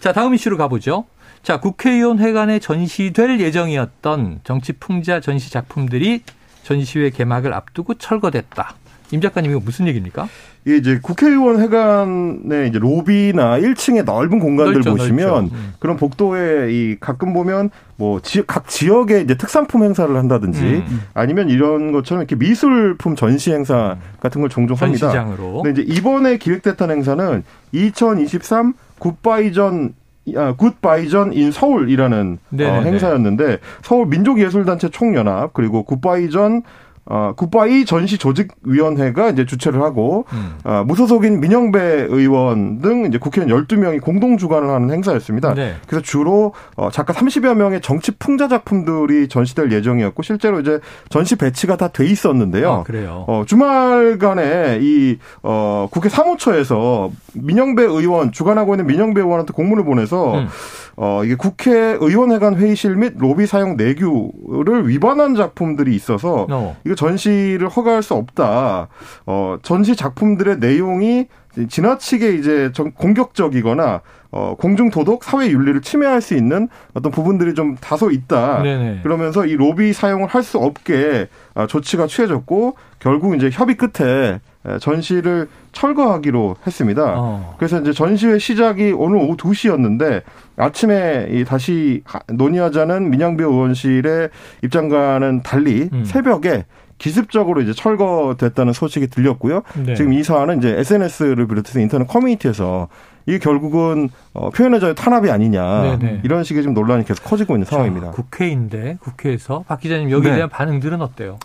자, 0.00 0.12
다음 0.12 0.34
이슈로 0.34 0.56
가보죠. 0.56 1.04
자, 1.42 1.60
국회의원 1.60 2.18
회관에 2.18 2.58
전시될 2.58 3.40
예정이었던 3.40 4.40
정치 4.44 4.72
풍자 4.72 5.20
전시 5.20 5.50
작품들이 5.50 6.22
전시회 6.62 7.10
개막을 7.10 7.52
앞두고 7.52 7.94
철거됐다. 7.94 8.74
임 9.10 9.20
작가님 9.20 9.50
이거 9.50 9.60
무슨 9.60 9.86
얘기입니까? 9.86 10.28
이게 10.66 10.76
이제 10.76 10.98
국회의원 11.02 11.60
회관의 11.60 12.68
이제 12.68 12.78
로비나 12.78 13.58
1층의 13.60 14.04
넓은 14.04 14.38
공간들 14.38 14.74
넓죠, 14.74 14.90
보시면 14.90 15.28
넓죠. 15.28 15.54
음. 15.54 15.74
그런 15.78 15.96
복도에 15.96 16.72
이 16.72 16.96
가끔 16.98 17.34
보면 17.34 17.70
뭐각 17.96 18.68
지역에 18.68 19.20
이제 19.20 19.36
특산품 19.36 19.84
행사를 19.84 20.14
한다든지 20.16 20.62
음. 20.62 21.02
아니면 21.12 21.50
이런 21.50 21.92
것처럼 21.92 22.22
이렇게 22.22 22.36
미술품 22.36 23.14
전시 23.14 23.52
행사 23.52 23.96
같은 24.20 24.40
걸 24.40 24.48
종종 24.48 24.76
합니다. 24.76 25.08
전시장으로. 25.08 25.62
근데 25.62 25.82
이제 25.82 25.94
이번에 25.94 26.38
기획됐던 26.38 26.90
행사는 26.90 27.44
2023 27.72 28.72
굿바이전 28.98 29.94
아, 30.36 30.54
굿바이전 30.56 31.34
인 31.34 31.52
서울이라는 31.52 32.38
어. 32.52 32.56
행사였는데 32.56 33.58
서울 33.82 34.06
민족예술단체 34.06 34.88
총연합 34.88 35.52
그리고 35.52 35.82
굿바이전 35.82 36.62
어, 37.06 37.32
굿바이 37.36 37.84
전시 37.86 38.18
조직위원회가 38.18 39.30
이제 39.30 39.46
주최를 39.46 39.82
하고 39.82 40.26
음. 40.32 40.56
어, 40.64 40.84
무소속인 40.86 41.40
민영배 41.40 42.08
의원 42.10 42.80
등 42.80 43.06
이제 43.06 43.18
국회의원 43.18 43.66
12명이 43.66 44.00
공동 44.02 44.36
주관을 44.36 44.68
하는 44.68 44.90
행사였습니다. 44.90 45.54
네. 45.54 45.74
그래서 45.86 46.02
주로 46.02 46.52
어, 46.76 46.90
작가 46.90 47.12
30여 47.12 47.54
명의 47.54 47.80
정치 47.80 48.10
풍자 48.12 48.48
작품들이 48.48 49.28
전시될 49.28 49.72
예정이었고 49.72 50.22
실제로 50.22 50.60
이제 50.60 50.80
전시 51.08 51.36
배치가 51.36 51.76
다 51.76 51.88
돼 51.94 52.04
있었는데요. 52.06 52.72
아, 52.72 52.82
그래요. 52.82 53.24
어, 53.28 53.44
주말간에 53.46 54.78
이, 54.82 55.18
어, 55.42 55.88
국회 55.90 56.08
사무처에서 56.08 57.10
민영배 57.34 57.82
의원, 57.84 58.32
주관하고 58.32 58.74
있는 58.74 58.86
민영배 58.86 59.20
의원한테 59.20 59.52
공문을 59.52 59.84
보내서, 59.84 60.34
음. 60.38 60.48
어, 60.96 61.22
이게 61.24 61.34
국회의원회관 61.36 62.56
회의실 62.56 62.96
및 62.96 63.14
로비 63.16 63.46
사용 63.46 63.76
내규를 63.76 64.88
위반한 64.88 65.34
작품들이 65.34 65.94
있어서, 65.94 66.46
어. 66.50 66.76
이거 66.84 66.93
전시를 66.94 67.68
허가할 67.68 68.02
수 68.02 68.14
없다. 68.14 68.88
어, 69.26 69.56
전시 69.62 69.96
작품들의 69.96 70.58
내용이 70.58 71.26
지나치게 71.68 72.32
이제 72.34 72.70
좀 72.72 72.90
공격적이거나, 72.92 74.00
어, 74.32 74.56
공중 74.58 74.90
도덕, 74.90 75.22
사회 75.22 75.48
윤리를 75.50 75.80
침해할 75.82 76.20
수 76.20 76.34
있는 76.34 76.68
어떤 76.94 77.12
부분들이 77.12 77.54
좀 77.54 77.76
다소 77.80 78.10
있다. 78.10 78.62
네네. 78.62 79.00
그러면서 79.04 79.46
이 79.46 79.54
로비 79.54 79.92
사용을 79.92 80.26
할 80.26 80.42
수 80.42 80.58
없게 80.58 81.28
아, 81.54 81.66
조치가 81.68 82.08
취해졌고 82.08 82.76
결국 82.98 83.36
이제 83.36 83.48
협의 83.52 83.76
끝에 83.76 84.40
에, 84.66 84.78
전시를 84.80 85.46
철거하기로 85.72 86.56
했습니다. 86.66 87.14
어. 87.16 87.54
그래서 87.58 87.80
이제 87.80 87.92
전시회 87.92 88.38
시작이 88.38 88.92
오늘 88.92 89.18
오후 89.18 89.36
2시였는데 89.36 90.22
아침에 90.56 91.28
이 91.30 91.44
다시 91.44 92.02
하- 92.04 92.20
논의하자는 92.32 93.10
민양배 93.10 93.44
의원실의 93.44 94.30
입장과는 94.64 95.42
달리 95.42 95.88
음. 95.92 96.04
새벽에 96.04 96.64
기습적으로 96.98 97.60
이제 97.60 97.72
철거됐다는 97.72 98.72
소식이 98.72 99.08
들렸고요. 99.08 99.62
네. 99.84 99.94
지금 99.94 100.12
이 100.12 100.22
사안은 100.22 100.58
이제 100.58 100.70
SNS를 100.78 101.46
비롯해서 101.46 101.80
인터넷 101.80 102.06
커뮤니티에서 102.06 102.88
이게 103.26 103.38
결국은 103.38 104.10
어, 104.32 104.50
표현의 104.50 104.80
자유 104.80 104.94
탄압이 104.94 105.30
아니냐 105.30 105.96
네네. 105.98 106.20
이런 106.24 106.44
식의 106.44 106.62
지금 106.62 106.74
논란이 106.74 107.04
계속 107.04 107.22
커지고 107.24 107.54
있는 107.54 107.64
상황입니다. 107.64 108.08
자, 108.08 108.12
국회인데 108.12 108.98
국회에서 109.00 109.64
박 109.66 109.80
기자님 109.80 110.10
여기에 110.10 110.30
네. 110.30 110.36
대한 110.36 110.50
반응들은 110.50 111.00
어때요? 111.00 111.38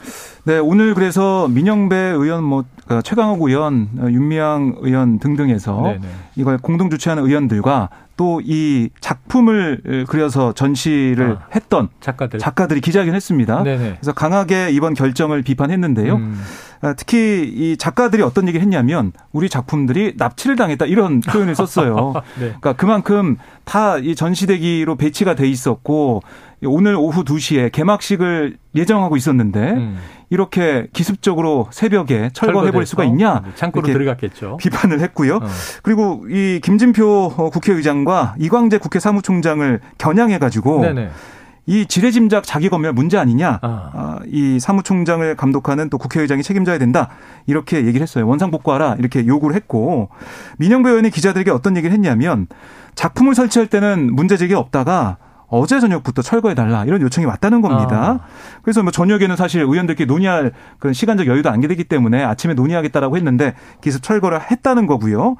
네, 0.43 0.57
오늘 0.57 0.93
그래서 0.93 1.47
민영배 1.47 1.95
의원, 1.95 2.43
뭐 2.43 2.65
어, 2.89 3.01
최강욱 3.01 3.41
의원, 3.41 3.89
어, 3.99 4.07
윤미향 4.09 4.77
의원 4.79 5.19
등등에서 5.19 5.81
네네. 5.83 5.99
이걸 6.35 6.57
공동 6.57 6.89
주최하는 6.89 7.23
의원들과 7.25 7.89
또 8.17 8.41
이 8.43 8.89
작품을 8.99 10.05
그려서 10.09 10.51
전시를 10.53 11.37
아. 11.39 11.47
했던 11.55 11.87
작가들. 12.01 12.37
작가들이 12.39 12.81
기자회견했습니다. 12.81 13.63
네네. 13.63 13.93
그래서 13.99 14.11
강하게 14.11 14.71
이번 14.71 14.93
결정을 14.93 15.41
비판했는데요. 15.41 16.15
음. 16.15 16.41
아, 16.81 16.93
특히 16.93 17.43
이 17.53 17.77
작가들이 17.77 18.21
어떤 18.23 18.47
얘기를 18.47 18.61
했냐면 18.61 19.11
우리 19.31 19.49
작품들이 19.49 20.13
납치를 20.17 20.55
당했다 20.55 20.85
이런 20.85 21.19
표현을 21.19 21.53
썼어요. 21.55 22.13
네. 22.39 22.45
그러니까 22.59 22.73
그만큼 22.73 23.37
다 23.65 23.99
이 23.99 24.15
전시대기로 24.15 24.95
배치가 24.95 25.35
돼 25.35 25.47
있었고 25.47 26.21
오늘 26.63 26.95
오후 26.95 27.23
2시에 27.23 27.71
개막식을 27.71 28.57
예정하고 28.75 29.15
있었는데 29.17 29.59
음. 29.71 29.97
이렇게 30.29 30.87
기습적으로 30.93 31.67
새벽에 31.71 32.29
철거해 32.33 32.71
버릴 32.71 32.85
수가 32.85 33.03
있냐 33.05 33.43
창고로 33.55 33.87
이렇게 33.87 33.93
들어갔겠죠. 33.97 34.57
비판을 34.57 34.99
했고요. 35.01 35.37
어. 35.37 35.47
그리고 35.83 36.25
이 36.29 36.59
김진표 36.63 37.33
어, 37.37 37.49
국회의장과 37.49 38.35
이광재 38.39 38.77
국회 38.77 38.99
사무총장을 38.99 39.79
겨냥해 39.97 40.37
가지고 40.37 40.81
네네. 40.81 41.09
이 41.69 41.85
지뢰짐작 41.85 42.45
자기 42.45 42.67
검열 42.67 42.93
문제 42.93 43.19
아니냐. 43.19 43.59
아. 43.61 43.91
아, 43.93 44.19
이 44.25 44.59
사무총장을 44.59 45.35
감독하는 45.35 45.91
또 45.91 45.99
국회의장이 45.99 46.41
책임져야 46.41 46.79
된다. 46.79 47.09
이렇게 47.45 47.77
얘기를 47.85 48.01
했어요. 48.01 48.27
원상 48.27 48.49
복구하라. 48.49 48.95
이렇게 48.97 49.27
요구를 49.27 49.55
했고 49.55 50.09
민영배 50.57 50.89
의원이 50.89 51.11
기자들에게 51.11 51.51
어떤 51.51 51.77
얘기를 51.77 51.93
했냐면 51.93 52.47
작품을 52.95 53.35
설치할 53.35 53.67
때는 53.67 54.15
문제 54.15 54.35
제기 54.35 54.55
없다가 54.55 55.17
어제 55.49 55.79
저녁부터 55.79 56.21
철거해달라 56.21 56.85
이런 56.85 57.01
요청이 57.01 57.25
왔다는 57.25 57.61
겁니다. 57.61 58.19
그래서 58.61 58.83
뭐 58.83 58.91
저녁에는 58.91 59.35
사실 59.35 59.61
의원들끼리 59.61 60.07
논의할 60.07 60.51
그런 60.77 60.93
시간적 60.93 61.27
여유도 61.27 61.49
안 61.49 61.59
되기 61.61 61.83
때문에 61.83 62.23
아침에 62.23 62.53
논의하겠다라고 62.53 63.17
했는데 63.17 63.53
기습 63.81 64.01
철거를 64.01 64.39
했다는 64.49 64.87
거고요. 64.87 65.35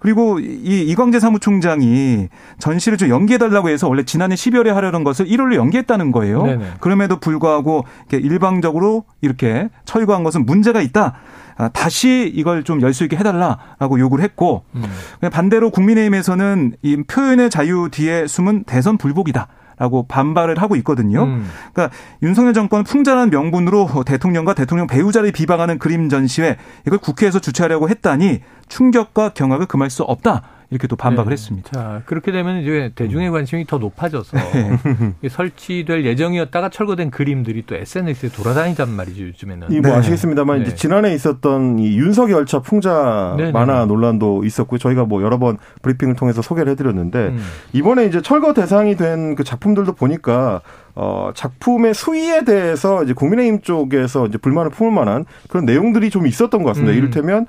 그리고 0.00 0.40
이 0.40 0.82
이광재 0.88 1.20
사무총장이 1.20 2.28
전시를 2.58 2.96
좀 2.96 3.10
연기해달라고 3.10 3.68
해서 3.68 3.86
원래 3.88 4.02
지난해 4.04 4.34
12월에 4.34 4.68
하려는 4.68 5.04
것을 5.04 5.26
1월로 5.26 5.54
연기했다는 5.56 6.10
거예요. 6.10 6.42
네네. 6.44 6.64
그럼에도 6.80 7.20
불구하고 7.20 7.84
이렇게 8.08 8.26
일방적으로 8.26 9.04
이렇게 9.20 9.68
철거한 9.84 10.24
것은 10.24 10.46
문제가 10.46 10.80
있다. 10.80 11.14
아, 11.60 11.68
다시 11.68 12.30
이걸 12.34 12.64
좀 12.64 12.80
열 12.80 12.94
수 12.94 13.04
있게 13.04 13.16
해달라라고 13.16 14.00
요구를 14.00 14.24
했고 14.24 14.64
음. 14.74 14.82
반대로 15.30 15.70
국민의힘에서는 15.70 16.76
이 16.82 16.96
표현의 17.06 17.50
자유 17.50 17.88
뒤에 17.90 18.26
숨은 18.26 18.64
대선 18.64 18.96
불복이다. 18.96 19.48
라고 19.76 20.06
반발을 20.06 20.60
하고 20.60 20.76
있거든요. 20.76 21.24
음. 21.24 21.48
그러니까 21.72 21.96
윤석열 22.22 22.52
정권 22.52 22.84
풍자라는 22.84 23.30
명분으로 23.30 23.88
대통령과 24.04 24.52
대통령 24.52 24.86
배우자를 24.86 25.32
비방하는 25.32 25.78
그림 25.78 26.10
전시회 26.10 26.58
이걸 26.86 26.98
국회에서 26.98 27.38
주최하려고 27.38 27.88
했다니 27.88 28.40
충격과 28.68 29.30
경악을 29.30 29.64
금할 29.64 29.88
수 29.88 30.02
없다. 30.02 30.42
이렇게 30.70 30.86
또 30.86 30.96
반박을 30.96 31.30
네. 31.30 31.32
했습니다. 31.32 31.70
자, 31.72 32.02
그렇게 32.06 32.30
되면 32.30 32.60
이제 32.62 32.92
대중의 32.94 33.30
관심이 33.30 33.66
더 33.66 33.78
높아져서 33.78 34.36
네. 35.20 35.28
설치될 35.28 36.04
예정이었다가 36.04 36.68
철거된 36.68 37.10
그림들이 37.10 37.64
또 37.66 37.74
SNS에 37.74 38.30
돌아다니단 38.30 38.88
말이죠, 38.88 39.24
요즘에는. 39.28 39.68
뭐 39.68 39.80
네. 39.80 39.90
아시겠습니다만 39.96 40.58
네. 40.58 40.64
이제 40.66 40.74
지난해 40.76 41.12
있었던 41.14 41.78
이 41.78 41.96
윤석 41.98 42.30
열차 42.30 42.60
풍자 42.60 43.34
네, 43.36 43.46
네, 43.46 43.52
만화 43.52 43.84
논란도 43.86 44.44
있었고 44.44 44.78
저희가 44.78 45.06
뭐 45.06 45.22
여러 45.22 45.38
번 45.38 45.58
브리핑을 45.82 46.14
통해서 46.14 46.40
소개를 46.40 46.70
해드렸는데 46.72 47.18
음. 47.28 47.40
이번에 47.72 48.06
이제 48.06 48.20
철거 48.22 48.54
대상이 48.54 48.96
된 48.96 49.20
그 49.40 49.44
작품들도 49.44 49.92
보니까 49.94 50.60
어, 50.94 51.30
작품의 51.34 51.94
수위에 51.94 52.44
대해서 52.44 53.02
이제 53.04 53.12
국민의힘 53.12 53.60
쪽에서 53.60 54.26
이제 54.26 54.38
불만을 54.38 54.70
품을 54.70 54.92
만한 54.92 55.24
그런 55.48 55.64
내용들이 55.64 56.10
좀 56.10 56.26
있었던 56.26 56.62
것 56.62 56.70
같습니다. 56.70 56.92
음. 56.92 56.98
이를테면 56.98 57.46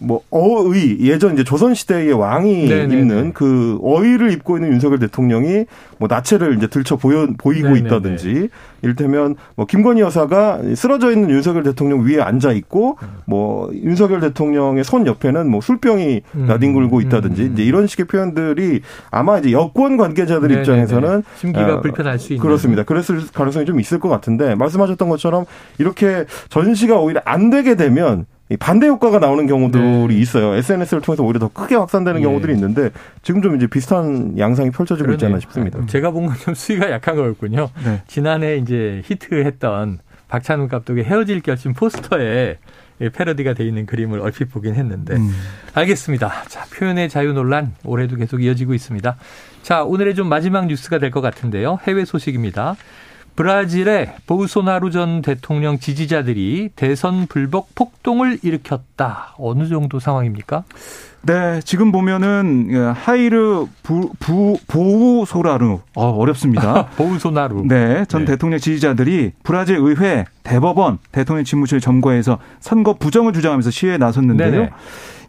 뭐 0.00 0.22
어의 0.30 1.00
예전 1.00 1.34
이제 1.34 1.44
조선 1.44 1.74
시대의 1.74 2.12
왕이 2.12 2.68
네네네. 2.68 2.94
입는 2.94 3.32
그 3.34 3.78
어의를 3.82 4.32
입고 4.32 4.56
있는 4.56 4.72
윤석열 4.72 4.98
대통령이 4.98 5.66
뭐 5.98 6.08
나체를 6.08 6.56
이제 6.56 6.66
들쳐 6.66 6.96
보여 6.96 7.28
보이고 7.36 7.68
네네네. 7.68 7.86
있다든지 7.86 8.48
이를테면 8.82 9.36
뭐 9.56 9.66
김건희 9.66 10.00
여사가 10.00 10.60
쓰러져 10.74 11.12
있는 11.12 11.28
윤석열 11.28 11.62
대통령 11.62 12.06
위에 12.06 12.20
앉아 12.20 12.52
있고 12.52 12.96
뭐 13.26 13.70
윤석열 13.74 14.20
대통령의 14.20 14.84
손 14.84 15.06
옆에는 15.06 15.50
뭐 15.50 15.60
술병이 15.60 16.22
음. 16.34 16.46
나뒹굴고 16.46 17.02
있다든지 17.02 17.42
음. 17.42 17.52
이제 17.52 17.62
이런 17.62 17.86
식의 17.86 18.06
표현들이 18.06 18.80
아마 19.10 19.38
이제 19.38 19.52
여권 19.52 19.98
관계자들 19.98 20.48
네네네. 20.48 20.60
입장에서는 20.60 21.22
심기가 21.36 21.74
어, 21.74 21.80
불편할 21.82 22.18
수 22.18 22.32
있는 22.32 22.42
그렇습니다. 22.42 22.79
그랬을 22.84 23.20
가능성이 23.32 23.66
좀 23.66 23.80
있을 23.80 23.98
것 23.98 24.08
같은데 24.08 24.54
말씀하셨던 24.54 25.08
것처럼 25.08 25.44
이렇게 25.78 26.24
전시가 26.48 26.96
오히려 26.98 27.20
안 27.24 27.50
되게 27.50 27.74
되면 27.76 28.26
반대 28.58 28.88
효과가 28.88 29.20
나오는 29.20 29.46
경우들이 29.46 30.08
네. 30.08 30.20
있어요. 30.20 30.54
SNS를 30.56 31.00
통해서 31.02 31.22
오히려 31.22 31.38
더 31.38 31.48
크게 31.48 31.76
확산되는 31.76 32.20
네. 32.20 32.26
경우들이 32.26 32.52
있는데 32.54 32.90
지금 33.22 33.42
좀 33.42 33.54
이제 33.54 33.68
비슷한 33.68 34.36
양상이 34.38 34.70
펼쳐지고 34.70 35.06
그러네요. 35.06 35.14
있지 35.14 35.26
않나 35.26 35.38
싶습니다. 35.40 35.78
제가 35.86 36.10
본 36.10 36.26
건 36.26 36.34
좀 36.36 36.54
수위가 36.54 36.90
약한 36.90 37.14
거였군요. 37.14 37.68
네. 37.84 38.02
지난해 38.08 38.56
이제 38.56 39.02
히트했던 39.04 40.00
박찬욱 40.28 40.68
감독의 40.68 41.04
헤어질 41.04 41.42
결심 41.42 41.74
포스터에 41.74 42.58
패러디가 43.08 43.54
돼 43.54 43.64
있는 43.66 43.86
그림을 43.86 44.20
얼핏 44.20 44.44
보긴 44.52 44.74
했는데 44.74 45.14
음. 45.16 45.34
알겠습니다. 45.74 46.44
자 46.48 46.66
표현의 46.74 47.08
자유 47.08 47.32
논란 47.32 47.74
올해도 47.84 48.16
계속 48.16 48.42
이어지고 48.42 48.74
있습니다. 48.74 49.16
자 49.62 49.82
오늘의 49.84 50.14
좀 50.14 50.28
마지막 50.28 50.66
뉴스가 50.66 50.98
될 50.98 51.10
것 51.10 51.20
같은데요. 51.22 51.78
해외 51.86 52.04
소식입니다. 52.04 52.76
브라질의 53.36 54.16
보우소나루 54.26 54.90
전 54.90 55.22
대통령 55.22 55.78
지지자들이 55.78 56.70
대선 56.76 57.26
불복 57.26 57.74
폭동을 57.74 58.38
일으켰다. 58.42 59.34
어느 59.38 59.66
정도 59.66 59.98
상황입니까? 59.98 60.64
네, 61.22 61.60
지금 61.64 61.92
보면은 61.92 62.68
예, 62.70 62.78
하이르 62.78 63.66
부, 63.82 64.10
부 64.18 64.56
보우소나루 64.66 65.80
어, 65.94 66.10
어렵습니다. 66.10 66.86
보우소나루. 66.96 67.64
네, 67.66 68.04
전 68.06 68.24
네. 68.24 68.32
대통령 68.32 68.58
지지자들이 68.58 69.32
브라질 69.42 69.76
의회, 69.76 70.24
대법원, 70.42 70.98
대통령 71.12 71.44
집무실 71.44 71.80
점거에서 71.80 72.38
선거 72.60 72.94
부정을 72.94 73.32
주장하면서 73.32 73.70
시위에 73.70 73.98
나섰는데요. 73.98 74.50
네네. 74.50 74.70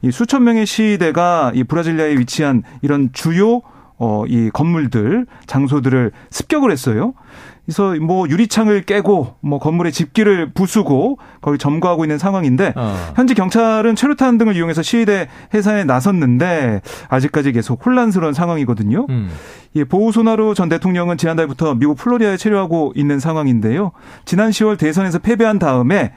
이 0.03 0.11
수천 0.11 0.43
명의 0.43 0.65
시위대가 0.65 1.51
이 1.53 1.63
브라질리아에 1.63 2.17
위치한 2.17 2.63
이런 2.81 3.09
주요 3.13 3.61
어, 3.97 4.23
이 4.27 4.49
건물들, 4.51 5.27
장소들을 5.45 6.11
습격을 6.31 6.71
했어요. 6.71 7.13
그래서 7.65 7.95
뭐 8.01 8.27
유리창을 8.27 8.83
깨고 8.83 9.35
뭐 9.39 9.59
건물의 9.59 9.91
집기를 9.91 10.51
부수고 10.53 11.19
거기 11.41 11.57
점거하고 11.57 12.03
있는 12.03 12.17
상황인데 12.17 12.73
어. 12.75 13.13
현재 13.15 13.33
경찰은 13.33 13.95
최루탄 13.95 14.37
등을 14.37 14.55
이용해서 14.55 14.81
시위대 14.81 15.27
해산에 15.53 15.83
나섰는데 15.83 16.81
아직까지 17.09 17.51
계속 17.51 17.85
혼란스러운 17.85 18.33
상황이거든요. 18.33 19.05
음. 19.09 19.29
예, 19.75 19.83
보우소나루 19.83 20.53
전 20.53 20.69
대통령은 20.69 21.17
지난달부터 21.17 21.75
미국 21.75 21.97
플로리다에 21.97 22.37
체류하고 22.37 22.93
있는 22.95 23.19
상황인데요. 23.19 23.91
지난 24.25 24.49
10월 24.49 24.77
대선에서 24.77 25.19
패배한 25.19 25.59
다음에 25.59 26.13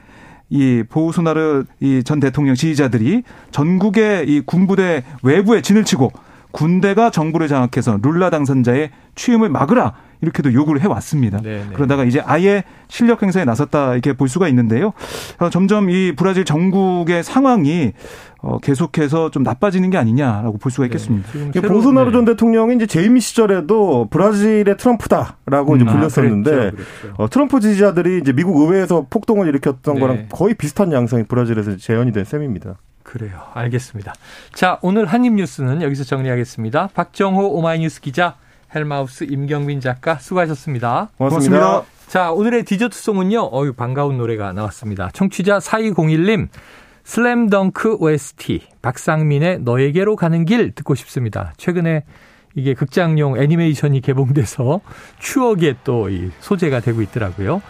이 0.49 0.83
보우소나루 0.89 1.65
이전 1.79 2.19
대통령 2.19 2.55
지지자들이 2.55 3.23
전국의 3.51 4.27
이 4.27 4.41
군부대 4.41 5.03
외부에 5.23 5.61
진을 5.61 5.85
치고 5.85 6.11
군대가 6.51 7.09
정부를 7.09 7.47
장악해서 7.47 7.99
룰라 8.01 8.29
당선자의 8.29 8.91
취임을 9.15 9.49
막으라 9.49 9.93
이렇게도 10.21 10.53
요구를 10.53 10.81
해왔습니다. 10.81 11.41
네네. 11.41 11.65
네. 11.69 11.73
그러다가 11.73 12.03
이제 12.03 12.21
아예 12.25 12.63
실력 12.87 13.23
행사에 13.23 13.45
나섰다 13.45 13.93
이렇게 13.93 14.13
볼 14.13 14.29
수가 14.29 14.47
있는데요. 14.49 14.93
어, 15.39 15.49
점점 15.49 15.89
이 15.89 16.13
브라질 16.15 16.45
정국의 16.45 17.23
상황이 17.23 17.93
어, 18.41 18.59
계속해서 18.59 19.31
좀 19.31 19.41
나빠지는 19.41 19.89
게 19.89 19.97
아니냐라고 19.97 20.57
볼 20.57 20.71
수가 20.71 20.83
네. 20.83 20.87
있겠습니다. 20.87 21.31
네. 21.51 21.61
보소나루 21.61 22.11
전 22.11 22.25
대통령이 22.25 22.75
이제 22.75 22.85
재임 22.85 23.17
시절에도 23.17 24.07
브라질의 24.09 24.77
트럼프다라고 24.77 25.73
음, 25.73 25.81
이제 25.81 25.89
아, 25.89 25.93
불렸었는데 25.93 26.51
아, 26.51 26.55
그랬죠, 26.55 26.75
그랬죠. 26.75 27.13
어, 27.17 27.29
트럼프 27.29 27.59
지지자들이 27.59 28.19
이제 28.19 28.33
미국 28.33 28.61
의회에서 28.61 29.07
폭동을 29.09 29.47
일으켰던 29.47 29.95
네. 29.95 29.99
거랑 29.99 30.25
거의 30.29 30.53
비슷한 30.53 30.91
양상이 30.91 31.23
브라질에서 31.23 31.77
재현이 31.77 32.11
된 32.11 32.23
셈입니다. 32.23 32.75
그래요. 33.01 33.39
알겠습니다. 33.53 34.13
자, 34.53 34.79
오늘 34.81 35.05
한입 35.05 35.33
뉴스는 35.33 35.81
여기서 35.81 36.03
정리하겠습니다. 36.03 36.89
박정호 36.93 37.49
오마이뉴스 37.49 38.01
기자, 38.01 38.35
헬마우스 38.75 39.23
임경민 39.23 39.79
작가 39.79 40.15
수고하셨습니다. 40.15 41.09
고맙습니다. 41.17 41.59
고맙습니다. 41.59 41.95
자, 42.07 42.31
오늘의 42.31 42.65
디저트송은요. 42.65 43.49
어유 43.53 43.73
반가운 43.73 44.17
노래가 44.17 44.51
나왔습니다. 44.51 45.09
청취자 45.13 45.59
4201님. 45.59 46.49
슬램덩크 47.05 47.97
OST 47.99 48.61
박상민의 48.81 49.59
너에게로 49.61 50.15
가는 50.15 50.43
길 50.43 50.71
듣고 50.71 50.95
싶습니다. 50.95 51.53
최근에 51.57 52.03
이게 52.55 52.73
극장용 52.73 53.37
애니메이션이 53.37 54.01
개봉돼서 54.01 54.81
추억의 55.19 55.77
또이 55.83 56.31
소재가 56.39 56.79
되고 56.79 57.01
있더라고요. 57.01 57.61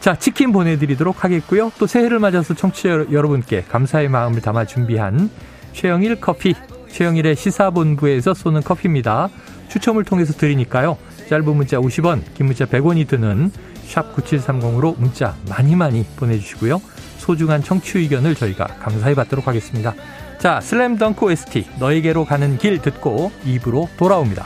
자, 0.00 0.16
치킨 0.16 0.52
보내드리도록 0.52 1.24
하겠고요. 1.24 1.72
또 1.78 1.86
새해를 1.86 2.18
맞아서 2.18 2.54
청취자 2.54 3.12
여러분께 3.12 3.62
감사의 3.62 4.08
마음을 4.08 4.40
담아 4.40 4.66
준비한 4.66 5.30
최영일 5.72 6.20
커피, 6.20 6.54
최영일의 6.88 7.36
시사본부에서 7.36 8.34
쏘는 8.34 8.62
커피입니다. 8.62 9.30
추첨을 9.72 10.04
통해서 10.04 10.34
드리니까요. 10.34 10.98
짧은 11.30 11.56
문자 11.56 11.78
50원, 11.78 12.22
긴 12.34 12.46
문자 12.46 12.66
100원이 12.66 13.08
드는 13.08 13.50
샵 13.86 14.14
9730으로 14.14 14.98
문자 14.98 15.34
많이 15.48 15.74
많이 15.74 16.04
보내주시고요. 16.16 16.80
소중한 17.16 17.62
청취 17.62 17.98
의견을 17.98 18.34
저희가 18.34 18.66
감사히 18.66 19.14
받도록 19.14 19.46
하겠습니다. 19.48 19.94
자, 20.38 20.60
슬램덩크 20.60 21.24
OST 21.24 21.66
너에게로 21.78 22.26
가는 22.26 22.58
길 22.58 22.82
듣고 22.82 23.32
입으로 23.46 23.88
돌아옵니다. 23.96 24.44